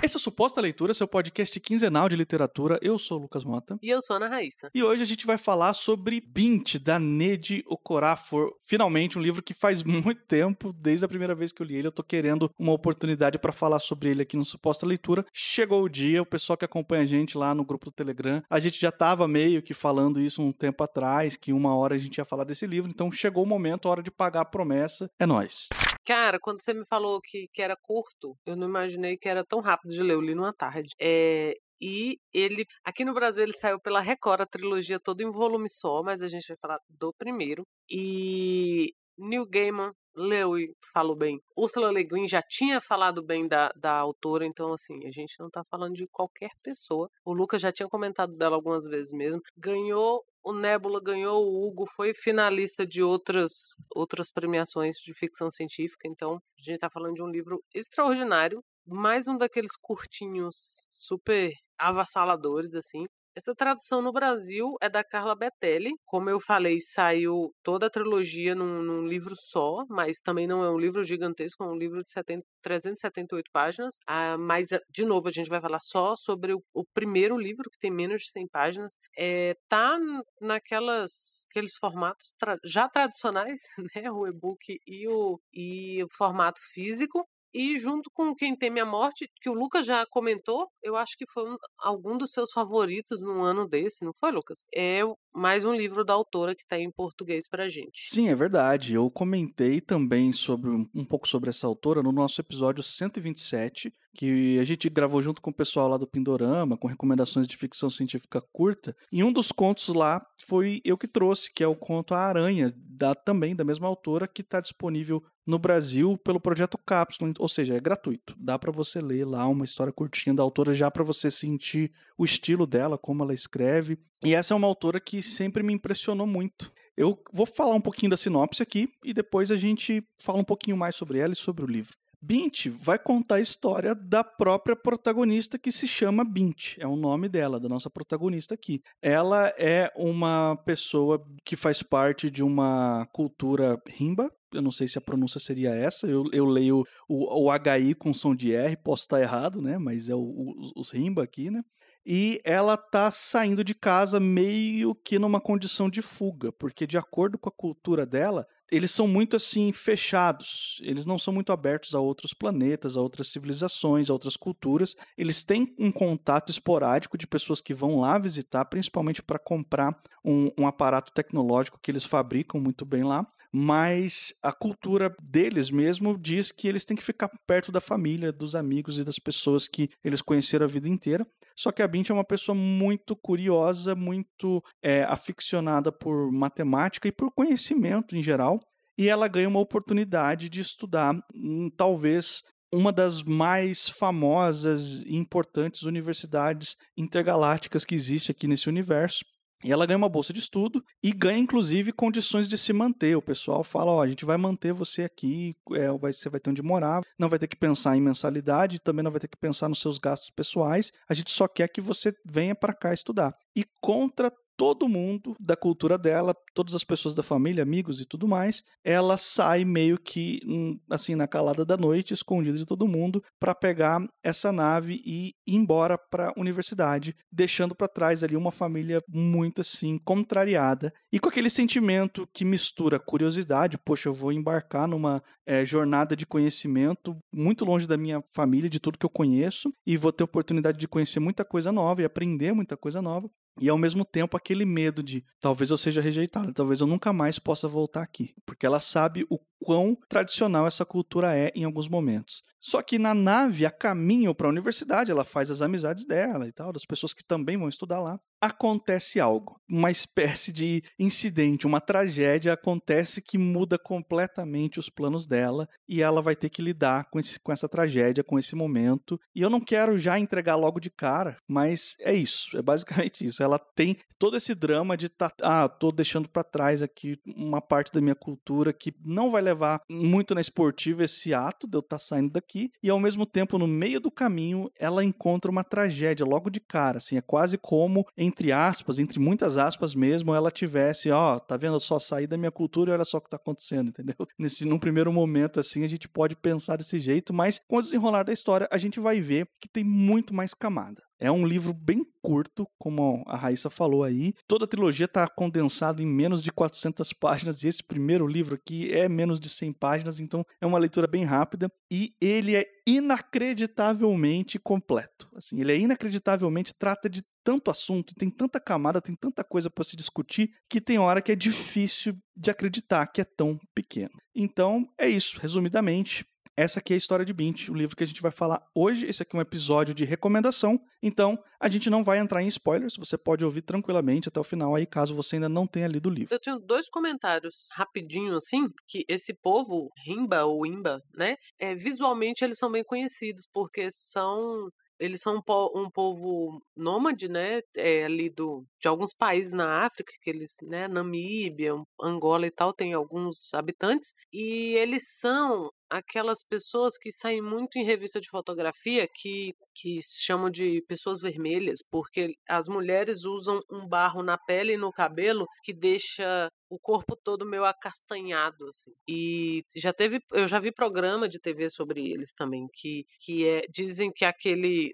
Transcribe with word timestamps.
Esse 0.00 0.16
é 0.16 0.20
Suposta 0.20 0.60
Leitura, 0.60 0.94
seu 0.94 1.08
podcast 1.08 1.58
quinzenal 1.58 2.08
de 2.08 2.14
literatura. 2.14 2.78
Eu 2.80 3.00
sou 3.00 3.18
o 3.18 3.22
Lucas 3.22 3.42
Mota. 3.42 3.76
E 3.82 3.90
eu 3.90 4.00
sou 4.00 4.14
a 4.14 4.18
Ana 4.18 4.28
Raíssa. 4.28 4.70
E 4.72 4.80
hoje 4.80 5.02
a 5.02 5.04
gente 5.04 5.26
vai 5.26 5.36
falar 5.36 5.74
sobre 5.74 6.20
Bint, 6.20 6.76
da 6.76 7.00
Ned 7.00 7.64
Okorafor. 7.66 8.54
Finalmente, 8.64 9.18
um 9.18 9.20
livro 9.20 9.42
que 9.42 9.52
faz 9.52 9.82
muito 9.82 10.22
tempo, 10.22 10.72
desde 10.72 11.04
a 11.04 11.08
primeira 11.08 11.34
vez 11.34 11.50
que 11.50 11.60
eu 11.60 11.66
li 11.66 11.74
ele, 11.74 11.88
eu 11.88 11.92
tô 11.92 12.04
querendo 12.04 12.48
uma 12.56 12.72
oportunidade 12.72 13.40
para 13.40 13.50
falar 13.50 13.80
sobre 13.80 14.10
ele 14.10 14.22
aqui 14.22 14.36
no 14.36 14.44
Suposta 14.44 14.86
Leitura. 14.86 15.26
Chegou 15.32 15.82
o 15.82 15.88
dia, 15.88 16.22
o 16.22 16.26
pessoal 16.26 16.56
que 16.56 16.64
acompanha 16.64 17.02
a 17.02 17.06
gente 17.06 17.36
lá 17.36 17.52
no 17.52 17.64
grupo 17.64 17.86
do 17.86 17.92
Telegram, 17.92 18.40
a 18.48 18.60
gente 18.60 18.80
já 18.80 18.92
tava 18.92 19.26
meio 19.26 19.60
que 19.60 19.74
falando 19.74 20.20
isso 20.20 20.40
um 20.40 20.52
tempo 20.52 20.84
atrás, 20.84 21.36
que 21.36 21.52
uma 21.52 21.74
hora 21.74 21.96
a 21.96 21.98
gente 21.98 22.18
ia 22.18 22.24
falar 22.24 22.44
desse 22.44 22.68
livro, 22.68 22.88
então 22.88 23.10
chegou 23.10 23.42
o 23.42 23.46
momento, 23.46 23.88
a 23.88 23.90
hora 23.90 24.02
de 24.02 24.12
pagar 24.12 24.42
a 24.42 24.44
promessa. 24.44 25.10
É 25.18 25.26
nós. 25.26 25.68
Cara, 26.08 26.38
quando 26.40 26.62
você 26.62 26.72
me 26.72 26.86
falou 26.86 27.20
que, 27.20 27.48
que 27.52 27.60
era 27.60 27.76
curto, 27.76 28.34
eu 28.46 28.56
não 28.56 28.66
imaginei 28.66 29.18
que 29.18 29.28
era 29.28 29.44
tão 29.44 29.60
rápido 29.60 29.90
de 29.90 30.02
ler. 30.02 30.14
Eu 30.14 30.22
li 30.22 30.34
numa 30.34 30.54
tarde. 30.54 30.88
É, 30.98 31.54
e 31.78 32.16
ele, 32.32 32.64
aqui 32.82 33.04
no 33.04 33.12
Brasil, 33.12 33.42
ele 33.42 33.52
saiu 33.52 33.78
pela 33.78 34.00
Record, 34.00 34.40
a 34.40 34.46
trilogia 34.46 34.98
toda 34.98 35.22
em 35.22 35.30
volume 35.30 35.68
só, 35.68 36.02
mas 36.02 36.22
a 36.22 36.28
gente 36.28 36.48
vai 36.48 36.56
falar 36.62 36.78
do 36.88 37.12
primeiro. 37.12 37.62
E 37.90 38.94
Neil 39.18 39.44
Gaiman 39.46 39.92
leu 40.16 40.58
e 40.58 40.72
falou 40.94 41.14
bem. 41.14 41.38
Ursula 41.54 41.92
Le 41.92 42.02
Guin 42.04 42.26
já 42.26 42.40
tinha 42.40 42.80
falado 42.80 43.22
bem 43.22 43.46
da, 43.46 43.70
da 43.76 43.92
autora, 43.98 44.46
então 44.46 44.72
assim, 44.72 45.06
a 45.06 45.10
gente 45.10 45.38
não 45.38 45.50
tá 45.50 45.62
falando 45.70 45.92
de 45.94 46.08
qualquer 46.08 46.50
pessoa. 46.62 47.10
O 47.22 47.34
Lucas 47.34 47.60
já 47.60 47.70
tinha 47.70 47.88
comentado 47.88 48.34
dela 48.34 48.56
algumas 48.56 48.84
vezes 48.84 49.12
mesmo. 49.12 49.42
Ganhou 49.58 50.24
o 50.48 50.52
Nebula 50.54 50.98
ganhou 50.98 51.44
o 51.44 51.66
Hugo, 51.66 51.84
foi 51.94 52.14
finalista 52.14 52.86
de 52.86 53.02
outras, 53.02 53.76
outras 53.94 54.32
premiações 54.32 54.96
de 54.96 55.12
ficção 55.12 55.50
científica, 55.50 56.08
então 56.08 56.36
a 56.36 56.62
gente 56.62 56.76
está 56.76 56.88
falando 56.88 57.16
de 57.16 57.22
um 57.22 57.28
livro 57.28 57.62
extraordinário, 57.74 58.64
mais 58.86 59.28
um 59.28 59.36
daqueles 59.36 59.72
curtinhos 59.78 60.86
super 60.90 61.52
avassaladores, 61.78 62.74
assim, 62.74 63.04
essa 63.38 63.54
tradução 63.54 64.02
no 64.02 64.12
Brasil 64.12 64.74
é 64.82 64.88
da 64.88 65.04
Carla 65.04 65.36
Betelli. 65.36 65.92
Como 66.04 66.28
eu 66.28 66.40
falei, 66.40 66.80
saiu 66.80 67.54
toda 67.62 67.86
a 67.86 67.90
trilogia 67.90 68.52
num, 68.52 68.82
num 68.82 69.06
livro 69.06 69.34
só, 69.36 69.84
mas 69.88 70.18
também 70.18 70.44
não 70.44 70.64
é 70.64 70.70
um 70.70 70.76
livro 70.76 71.04
gigantesco, 71.04 71.62
é 71.62 71.68
um 71.68 71.76
livro 71.76 72.02
de 72.02 72.10
70, 72.10 72.44
378 72.62 73.48
páginas. 73.52 73.94
Ah, 74.08 74.36
mas, 74.36 74.68
de 74.90 75.04
novo, 75.04 75.28
a 75.28 75.30
gente 75.30 75.48
vai 75.48 75.60
falar 75.60 75.78
só 75.78 76.16
sobre 76.16 76.52
o, 76.52 76.60
o 76.74 76.84
primeiro 76.92 77.38
livro, 77.38 77.70
que 77.70 77.78
tem 77.78 77.92
menos 77.92 78.22
de 78.22 78.30
100 78.30 78.48
páginas. 78.48 78.94
É, 79.16 79.54
tá 79.68 79.96
naquelas 80.40 81.44
aqueles 81.50 81.76
formatos 81.76 82.34
tra 82.38 82.56
já 82.64 82.88
tradicionais, 82.88 83.60
né? 83.94 84.10
O 84.10 84.26
e-book 84.26 84.80
e 84.84 85.08
o, 85.08 85.40
e 85.52 86.02
o 86.02 86.08
formato 86.16 86.58
físico. 86.72 87.24
E 87.52 87.78
junto 87.78 88.10
com 88.12 88.34
Quem 88.34 88.56
Teme 88.56 88.80
a 88.80 88.86
Morte, 88.86 89.30
que 89.40 89.48
o 89.48 89.54
Lucas 89.54 89.86
já 89.86 90.04
comentou, 90.06 90.68
eu 90.82 90.96
acho 90.96 91.16
que 91.16 91.26
foi 91.26 91.48
um, 91.50 91.56
algum 91.78 92.16
dos 92.16 92.32
seus 92.32 92.52
favoritos 92.52 93.20
num 93.20 93.42
ano 93.42 93.66
desse, 93.66 94.04
não 94.04 94.12
foi, 94.12 94.30
Lucas? 94.30 94.64
É 94.74 95.00
mais 95.34 95.64
um 95.64 95.72
livro 95.72 96.04
da 96.04 96.12
autora 96.12 96.54
que 96.54 96.62
está 96.62 96.78
em 96.78 96.90
português 96.90 97.48
pra 97.48 97.68
gente. 97.68 98.06
Sim, 98.08 98.28
é 98.28 98.34
verdade. 98.34 98.94
Eu 98.94 99.10
comentei 99.10 99.80
também 99.80 100.32
sobre 100.32 100.70
um 100.70 101.04
pouco 101.04 101.28
sobre 101.28 101.50
essa 101.50 101.66
autora 101.66 102.02
no 102.02 102.12
nosso 102.12 102.40
episódio 102.40 102.82
127, 102.82 103.92
que 104.18 104.58
a 104.58 104.64
gente 104.64 104.88
gravou 104.88 105.22
junto 105.22 105.40
com 105.40 105.50
o 105.50 105.54
pessoal 105.54 105.86
lá 105.86 105.96
do 105.96 106.04
Pindorama, 106.04 106.76
com 106.76 106.88
recomendações 106.88 107.46
de 107.46 107.56
ficção 107.56 107.88
científica 107.88 108.42
curta. 108.52 108.96
E 109.12 109.22
um 109.22 109.32
dos 109.32 109.52
contos 109.52 109.86
lá 109.94 110.20
foi 110.44 110.80
eu 110.84 110.98
que 110.98 111.06
trouxe, 111.06 111.54
que 111.54 111.62
é 111.62 111.68
o 111.68 111.76
conto 111.76 112.14
A 112.14 112.18
Aranha, 112.18 112.74
da, 112.76 113.14
também 113.14 113.54
da 113.54 113.62
mesma 113.62 113.86
autora, 113.86 114.26
que 114.26 114.42
está 114.42 114.60
disponível 114.60 115.22
no 115.46 115.56
Brasil 115.56 116.18
pelo 116.18 116.40
projeto 116.40 116.76
Cápsula, 116.76 117.32
ou 117.38 117.48
seja, 117.48 117.76
é 117.76 117.80
gratuito. 117.80 118.34
Dá 118.36 118.58
para 118.58 118.72
você 118.72 119.00
ler 119.00 119.24
lá 119.24 119.46
uma 119.46 119.64
história 119.64 119.92
curtinha 119.92 120.34
da 120.34 120.42
autora 120.42 120.74
já 120.74 120.90
para 120.90 121.04
você 121.04 121.30
sentir 121.30 121.92
o 122.18 122.24
estilo 122.24 122.66
dela, 122.66 122.98
como 122.98 123.22
ela 123.22 123.32
escreve. 123.32 124.00
E 124.24 124.34
essa 124.34 124.52
é 124.52 124.56
uma 124.56 124.66
autora 124.66 124.98
que 124.98 125.22
sempre 125.22 125.62
me 125.62 125.72
impressionou 125.72 126.26
muito. 126.26 126.72
Eu 126.96 127.16
vou 127.32 127.46
falar 127.46 127.76
um 127.76 127.80
pouquinho 127.80 128.10
da 128.10 128.16
sinopse 128.16 128.64
aqui 128.64 128.88
e 129.04 129.14
depois 129.14 129.52
a 129.52 129.56
gente 129.56 130.02
fala 130.20 130.40
um 130.40 130.44
pouquinho 130.44 130.76
mais 130.76 130.96
sobre 130.96 131.20
ela 131.20 131.32
e 131.32 131.36
sobre 131.36 131.62
o 131.62 131.68
livro. 131.68 131.96
Bint 132.20 132.66
vai 132.68 132.98
contar 132.98 133.36
a 133.36 133.40
história 133.40 133.94
da 133.94 134.24
própria 134.24 134.74
protagonista 134.74 135.58
que 135.58 135.70
se 135.70 135.86
chama 135.86 136.24
Bint, 136.24 136.76
é 136.78 136.86
o 136.86 136.96
nome 136.96 137.28
dela, 137.28 137.60
da 137.60 137.68
nossa 137.68 137.88
protagonista 137.88 138.54
aqui. 138.54 138.82
Ela 139.00 139.52
é 139.56 139.92
uma 139.96 140.56
pessoa 140.64 141.24
que 141.44 141.54
faz 141.54 141.82
parte 141.82 142.28
de 142.28 142.42
uma 142.42 143.06
cultura 143.12 143.80
rimba, 143.86 144.30
eu 144.52 144.62
não 144.62 144.70
sei 144.70 144.88
se 144.88 144.98
a 144.98 145.02
pronúncia 145.02 145.38
seria 145.38 145.74
essa, 145.74 146.06
eu, 146.06 146.24
eu 146.32 146.46
leio 146.46 146.84
o, 147.08 147.48
o 147.48 147.52
HI 147.54 147.94
com 147.94 148.14
som 148.14 148.34
de 148.34 148.52
R, 148.52 148.76
posso 148.76 149.02
estar 149.02 149.20
errado, 149.20 149.60
né? 149.60 149.78
Mas 149.78 150.08
é 150.08 150.14
o, 150.14 150.20
o, 150.20 150.72
os 150.76 150.90
rimba 150.90 151.22
aqui, 151.22 151.50
né? 151.50 151.62
E 152.06 152.40
ela 152.42 152.76
tá 152.76 153.10
saindo 153.10 153.62
de 153.62 153.74
casa 153.74 154.18
meio 154.18 154.94
que 154.94 155.18
numa 155.18 155.40
condição 155.40 155.90
de 155.90 156.00
fuga, 156.00 156.50
porque 156.50 156.86
de 156.86 156.96
acordo 156.96 157.38
com 157.38 157.50
a 157.50 157.52
cultura 157.52 158.06
dela, 158.06 158.46
eles 158.70 158.90
são 158.90 159.08
muito 159.08 159.36
assim 159.36 159.72
fechados, 159.72 160.80
eles 160.82 161.06
não 161.06 161.18
são 161.18 161.32
muito 161.32 161.52
abertos 161.52 161.94
a 161.94 162.00
outros 162.00 162.34
planetas, 162.34 162.96
a 162.96 163.00
outras 163.00 163.28
civilizações, 163.28 164.10
a 164.10 164.12
outras 164.12 164.36
culturas. 164.36 164.94
Eles 165.16 165.42
têm 165.42 165.74
um 165.78 165.90
contato 165.90 166.50
esporádico 166.50 167.16
de 167.16 167.26
pessoas 167.26 167.60
que 167.60 167.74
vão 167.74 168.00
lá 168.00 168.18
visitar, 168.18 168.64
principalmente 168.66 169.22
para 169.22 169.38
comprar 169.38 169.98
um, 170.24 170.50
um, 170.58 170.66
aparato 170.66 171.12
tecnológico 171.12 171.78
que 171.82 171.90
eles 171.90 172.04
fabricam 172.04 172.60
muito 172.60 172.84
bem 172.84 173.04
lá. 173.04 173.26
Mas 173.50 174.34
a 174.42 174.52
cultura 174.52 175.14
deles 175.22 175.70
mesmo 175.70 176.18
diz 176.18 176.52
que 176.52 176.68
eles 176.68 176.84
têm 176.84 176.96
que 176.96 177.02
ficar 177.02 177.30
perto 177.46 177.72
da 177.72 177.80
família, 177.80 178.30
dos 178.30 178.54
amigos 178.54 178.98
e 178.98 179.04
das 179.04 179.18
pessoas 179.18 179.66
que 179.66 179.88
eles 180.04 180.20
conheceram 180.20 180.64
a 180.64 180.68
vida 180.68 180.88
inteira. 180.88 181.26
Só 181.58 181.72
que 181.72 181.82
a 181.82 181.88
Bint 181.88 182.10
é 182.10 182.14
uma 182.14 182.24
pessoa 182.24 182.54
muito 182.54 183.16
curiosa, 183.16 183.94
muito 183.94 184.62
é, 184.82 185.02
aficionada 185.02 185.90
por 185.90 186.30
matemática 186.30 187.08
e 187.08 187.12
por 187.12 187.32
conhecimento 187.32 188.14
em 188.14 188.22
geral 188.22 188.60
e 188.98 189.08
ela 189.08 189.28
ganha 189.28 189.48
uma 189.48 189.60
oportunidade 189.60 190.48
de 190.48 190.60
estudar, 190.60 191.14
hum, 191.32 191.70
talvez 191.76 192.42
uma 192.74 192.92
das 192.92 193.22
mais 193.22 193.88
famosas 193.88 195.02
e 195.02 195.16
importantes 195.16 195.84
universidades 195.84 196.76
intergalácticas 196.96 197.84
que 197.84 197.94
existe 197.94 198.32
aqui 198.32 198.48
nesse 198.48 198.68
universo. 198.68 199.24
E 199.64 199.72
ela 199.72 199.86
ganha 199.86 199.96
uma 199.98 200.08
bolsa 200.08 200.32
de 200.32 200.38
estudo 200.38 200.84
e 201.02 201.12
ganha, 201.12 201.38
inclusive, 201.38 201.92
condições 201.92 202.48
de 202.48 202.56
se 202.56 202.72
manter. 202.72 203.16
O 203.16 203.22
pessoal 203.22 203.64
fala: 203.64 203.92
Ó, 203.92 204.02
a 204.02 204.08
gente 204.08 204.24
vai 204.24 204.36
manter 204.36 204.72
você 204.72 205.02
aqui, 205.02 205.56
é, 205.72 205.90
você 205.90 206.28
vai 206.28 206.38
ter 206.38 206.50
onde 206.50 206.62
morar, 206.62 207.02
não 207.18 207.28
vai 207.28 207.38
ter 207.38 207.48
que 207.48 207.56
pensar 207.56 207.96
em 207.96 208.00
mensalidade, 208.00 208.80
também 208.80 209.02
não 209.02 209.10
vai 209.10 209.20
ter 209.20 209.28
que 209.28 209.36
pensar 209.36 209.68
nos 209.68 209.80
seus 209.80 209.98
gastos 209.98 210.30
pessoais. 210.30 210.92
A 211.08 211.14
gente 211.14 211.30
só 211.30 211.48
quer 211.48 211.68
que 211.68 211.80
você 211.80 212.14
venha 212.24 212.54
para 212.54 212.72
cá 212.72 212.94
estudar. 212.94 213.34
E 213.56 213.64
contra 213.80 214.32
todo 214.58 214.88
mundo 214.88 215.36
da 215.38 215.56
cultura 215.56 215.96
dela, 215.96 216.36
todas 216.52 216.74
as 216.74 216.82
pessoas 216.82 217.14
da 217.14 217.22
família, 217.22 217.62
amigos 217.62 218.00
e 218.00 218.04
tudo 218.04 218.26
mais, 218.26 218.64
ela 218.84 219.16
sai 219.16 219.64
meio 219.64 219.96
que 219.96 220.40
hum, 220.44 220.76
assim 220.90 221.14
na 221.14 221.28
calada 221.28 221.64
da 221.64 221.76
noite, 221.76 222.12
escondida 222.12 222.58
de 222.58 222.66
todo 222.66 222.88
mundo, 222.88 223.22
para 223.38 223.54
pegar 223.54 224.04
essa 224.20 224.50
nave 224.50 225.00
e 225.06 225.28
ir 225.28 225.54
embora 225.54 225.96
para 225.96 226.30
a 226.30 226.32
universidade, 226.36 227.14
deixando 227.30 227.72
para 227.72 227.86
trás 227.86 228.24
ali 228.24 228.36
uma 228.36 228.50
família 228.50 229.00
muito 229.08 229.60
assim 229.60 229.96
contrariada 229.96 230.92
e 231.12 231.20
com 231.20 231.28
aquele 231.28 231.48
sentimento 231.48 232.28
que 232.34 232.44
mistura 232.44 232.98
curiosidade, 232.98 233.78
poxa, 233.78 234.08
eu 234.08 234.12
vou 234.12 234.32
embarcar 234.32 234.88
numa 234.88 235.22
é, 235.46 235.64
jornada 235.64 236.16
de 236.16 236.26
conhecimento 236.26 237.16
muito 237.32 237.64
longe 237.64 237.86
da 237.86 237.96
minha 237.96 238.24
família, 238.34 238.68
de 238.68 238.80
tudo 238.80 238.98
que 238.98 239.06
eu 239.06 239.10
conheço 239.10 239.72
e 239.86 239.96
vou 239.96 240.10
ter 240.10 240.24
oportunidade 240.24 240.78
de 240.78 240.88
conhecer 240.88 241.20
muita 241.20 241.44
coisa 241.44 241.70
nova 241.70 242.02
e 242.02 242.04
aprender 242.04 242.52
muita 242.52 242.76
coisa 242.76 243.00
nova 243.00 243.30
e 243.60 243.68
ao 243.68 243.78
mesmo 243.78 244.04
tempo 244.04 244.36
aquele 244.36 244.64
medo 244.64 245.02
de 245.02 245.24
talvez 245.40 245.70
eu 245.70 245.78
seja 245.78 246.00
rejeitada, 246.00 246.52
talvez 246.52 246.80
eu 246.80 246.86
nunca 246.86 247.12
mais 247.12 247.38
possa 247.38 247.68
voltar 247.68 248.02
aqui, 248.02 248.34
porque 248.46 248.66
ela 248.66 248.80
sabe 248.80 249.26
o 249.30 249.38
quão 249.60 249.96
tradicional 250.08 250.66
essa 250.66 250.84
cultura 250.84 251.36
é 251.36 251.50
em 251.54 251.64
alguns 251.64 251.88
momentos. 251.88 252.42
Só 252.60 252.82
que 252.82 252.98
na 252.98 253.14
nave, 253.14 253.66
a 253.66 253.70
caminho 253.70 254.34
para 254.34 254.46
a 254.46 254.50
universidade, 254.50 255.10
ela 255.10 255.24
faz 255.24 255.50
as 255.50 255.62
amizades 255.62 256.04
dela 256.04 256.46
e 256.46 256.52
tal, 256.52 256.72
das 256.72 256.84
pessoas 256.84 257.12
que 257.12 257.24
também 257.24 257.56
vão 257.56 257.68
estudar 257.68 258.00
lá. 258.00 258.20
Acontece 258.40 259.18
algo, 259.18 259.60
uma 259.68 259.90
espécie 259.90 260.52
de 260.52 260.82
incidente, 260.98 261.66
uma 261.66 261.80
tragédia 261.80 262.52
acontece 262.52 263.20
que 263.20 263.36
muda 263.36 263.78
completamente 263.78 264.78
os 264.78 264.88
planos 264.88 265.26
dela 265.26 265.68
e 265.88 266.02
ela 266.02 266.22
vai 266.22 266.36
ter 266.36 266.48
que 266.48 266.62
lidar 266.62 267.06
com, 267.10 267.18
esse, 267.18 267.38
com 267.40 267.52
essa 267.52 267.68
tragédia, 267.68 268.22
com 268.22 268.38
esse 268.38 268.54
momento. 268.54 269.20
E 269.34 269.42
eu 269.42 269.50
não 269.50 269.60
quero 269.60 269.98
já 269.98 270.18
entregar 270.18 270.56
logo 270.56 270.78
de 270.78 270.88
cara, 270.88 271.36
mas 271.46 271.96
é 272.00 272.14
isso, 272.14 272.56
é 272.56 272.62
basicamente 272.62 273.24
isso. 273.24 273.42
Ela 273.42 273.58
tem 273.58 273.96
todo 274.18 274.36
esse 274.36 274.54
drama 274.54 274.96
de 274.96 275.08
tá, 275.08 275.32
ah, 275.42 275.68
tô 275.68 275.92
deixando 275.92 276.28
para 276.28 276.42
trás 276.42 276.82
aqui 276.82 277.18
uma 277.24 277.60
parte 277.60 277.92
da 277.92 278.00
minha 278.00 278.14
cultura 278.14 278.72
que 278.72 278.92
não 279.04 279.30
vai 279.30 279.40
levar 279.40 279.80
muito 279.88 280.34
na 280.34 280.40
esportiva 280.40 281.04
esse 281.04 281.32
ato 281.32 281.66
de 281.66 281.76
eu 281.76 281.80
estar 281.80 281.96
tá 281.96 282.00
saindo 282.00 282.32
daqui, 282.32 282.70
e 282.82 282.90
ao 282.90 282.98
mesmo 282.98 283.24
tempo, 283.24 283.58
no 283.58 283.66
meio 283.66 284.00
do 284.00 284.10
caminho, 284.10 284.70
ela 284.78 285.04
encontra 285.04 285.50
uma 285.50 285.64
tragédia 285.64 286.26
logo 286.26 286.50
de 286.50 286.60
cara, 286.60 286.98
assim, 286.98 287.16
é 287.16 287.20
quase 287.20 287.56
como, 287.56 288.06
entre 288.28 288.52
aspas, 288.52 288.98
entre 288.98 289.18
muitas 289.18 289.56
aspas 289.56 289.94
mesmo, 289.94 290.34
ela 290.34 290.50
tivesse, 290.50 291.10
ó, 291.10 291.38
tá 291.38 291.56
vendo, 291.56 291.74
eu 291.74 291.80
só 291.80 291.98
saí 291.98 292.26
da 292.26 292.36
minha 292.36 292.52
cultura 292.52 292.90
e 292.90 292.94
olha 292.94 293.04
só 293.04 293.18
o 293.18 293.20
que 293.20 293.30
tá 293.30 293.36
acontecendo, 293.36 293.88
entendeu? 293.88 294.14
Nesse, 294.38 294.64
num 294.64 294.78
primeiro 294.78 295.12
momento, 295.12 295.58
assim, 295.58 295.82
a 295.82 295.88
gente 295.88 296.08
pode 296.08 296.36
pensar 296.36 296.76
desse 296.76 296.98
jeito, 296.98 297.34
mas 297.34 297.60
com 297.66 297.76
o 297.76 297.80
desenrolar 297.80 298.22
da 298.22 298.32
história, 298.32 298.68
a 298.70 298.78
gente 298.78 299.00
vai 299.00 299.20
ver 299.20 299.48
que 299.60 299.68
tem 299.68 299.82
muito 299.82 300.34
mais 300.34 300.54
camada. 300.54 301.02
É 301.20 301.32
um 301.32 301.44
livro 301.44 301.74
bem 301.74 302.06
curto, 302.22 302.64
como 302.78 303.24
a 303.26 303.36
Raíssa 303.36 303.68
falou 303.68 304.04
aí. 304.04 304.32
Toda 304.46 304.66
a 304.66 304.68
trilogia 304.68 305.06
está 305.06 305.26
condensada 305.26 306.00
em 306.00 306.06
menos 306.06 306.42
de 306.42 306.52
400 306.52 307.12
páginas 307.18 307.62
e 307.64 307.68
esse 307.68 307.82
primeiro 307.82 308.26
livro 308.26 308.54
aqui 308.54 308.92
é 308.92 309.08
menos 309.08 309.40
de 309.40 309.48
100 309.48 309.72
páginas, 309.72 310.20
então 310.20 310.44
é 310.60 310.66
uma 310.66 310.78
leitura 310.78 311.08
bem 311.08 311.24
rápida 311.24 311.68
e 311.90 312.14
ele 312.20 312.54
é 312.54 312.64
inacreditavelmente 312.86 314.58
completo. 314.58 315.28
Assim, 315.34 315.60
ele 315.60 315.72
é 315.72 315.78
inacreditavelmente 315.78 316.72
trata 316.72 317.08
de 317.08 317.22
tanto 317.48 317.70
assunto, 317.70 318.14
tem 318.14 318.28
tanta 318.28 318.60
camada, 318.60 319.00
tem 319.00 319.14
tanta 319.14 319.42
coisa 319.42 319.70
para 319.70 319.82
se 319.82 319.96
discutir 319.96 320.50
que 320.68 320.82
tem 320.82 320.98
hora 320.98 321.22
que 321.22 321.32
é 321.32 321.34
difícil 321.34 322.14
de 322.36 322.50
acreditar 322.50 323.06
que 323.06 323.22
é 323.22 323.24
tão 323.24 323.58
pequeno. 323.74 324.12
Então, 324.34 324.86
é 324.98 325.08
isso, 325.08 325.40
resumidamente. 325.40 326.26
Essa 326.54 326.78
aqui 326.78 326.92
é 326.92 326.96
a 326.96 326.98
história 326.98 327.24
de 327.24 327.32
Bint, 327.32 327.70
o 327.70 327.74
livro 327.74 327.96
que 327.96 328.04
a 328.04 328.06
gente 328.06 328.20
vai 328.20 328.30
falar 328.30 328.62
hoje. 328.74 329.06
Esse 329.06 329.22
aqui 329.22 329.34
é 329.34 329.38
um 329.38 329.40
episódio 329.40 329.94
de 329.94 330.04
recomendação, 330.04 330.78
então 331.02 331.42
a 331.58 331.70
gente 331.70 331.88
não 331.88 332.04
vai 332.04 332.18
entrar 332.18 332.42
em 332.42 332.48
spoilers, 332.48 332.96
você 332.98 333.16
pode 333.16 333.46
ouvir 333.46 333.62
tranquilamente 333.62 334.28
até 334.28 334.38
o 334.38 334.44
final 334.44 334.74
aí, 334.74 334.84
caso 334.84 335.14
você 335.14 335.36
ainda 335.36 335.48
não 335.48 335.66
tenha 335.66 335.88
lido 335.88 336.10
o 336.10 336.12
livro. 336.12 336.34
Eu 336.34 336.40
tenho 336.40 336.58
dois 336.58 336.90
comentários 336.90 337.68
rapidinho 337.72 338.36
assim, 338.36 338.66
que 338.86 339.06
esse 339.08 339.32
povo, 339.32 339.88
Rimba 340.04 340.44
ou 340.44 340.66
Imba, 340.66 341.00
né, 341.14 341.36
é, 341.58 341.74
visualmente 341.74 342.44
eles 342.44 342.58
são 342.58 342.70
bem 342.70 342.84
conhecidos, 342.84 343.48
porque 343.50 343.88
são 343.90 344.68
eles 344.98 345.20
são 345.20 345.36
um, 345.36 345.42
po 345.42 345.72
um 345.78 345.90
povo 345.90 346.62
nômade, 346.76 347.28
né, 347.28 347.60
é, 347.76 348.04
ali 348.04 348.30
do, 348.30 348.64
de 348.80 348.88
alguns 348.88 349.12
países 349.14 349.52
na 349.52 349.84
África, 349.86 350.12
que 350.22 350.30
eles, 350.30 350.56
né, 350.62 350.88
Namíbia, 350.88 351.72
Angola 352.00 352.46
e 352.46 352.50
tal, 352.50 352.72
tem 352.72 352.92
alguns 352.94 353.52
habitantes, 353.54 354.12
e 354.32 354.74
eles 354.76 355.16
são 355.18 355.70
aquelas 355.90 356.38
pessoas 356.48 356.96
que 356.98 357.10
saem 357.10 357.40
muito 357.40 357.78
em 357.78 357.84
revista 357.84 358.20
de 358.20 358.28
fotografia 358.28 359.08
que, 359.14 359.54
que 359.74 360.00
se 360.02 360.24
chamam 360.24 360.50
de 360.50 360.82
pessoas 360.88 361.20
vermelhas, 361.20 361.78
porque 361.90 362.34
as 362.48 362.68
mulheres 362.68 363.24
usam 363.24 363.60
um 363.70 363.86
barro 363.86 364.22
na 364.22 364.36
pele 364.38 364.74
e 364.74 364.76
no 364.76 364.92
cabelo 364.92 365.46
que 365.62 365.72
deixa 365.72 366.48
o 366.70 366.78
corpo 366.78 367.16
todo 367.16 367.48
meio 367.48 367.64
acastanhado 367.64 368.66
assim. 368.68 368.92
E 369.08 369.62
já 369.74 369.92
teve, 369.92 370.20
eu 370.32 370.46
já 370.46 370.58
vi 370.58 370.70
programa 370.70 371.28
de 371.28 371.40
TV 371.40 371.70
sobre 371.70 372.10
eles 372.10 372.32
também 372.36 372.66
que 372.72 373.06
que 373.20 373.46
é 373.48 373.62
dizem 373.72 374.12
que 374.12 374.24
aquele 374.24 374.92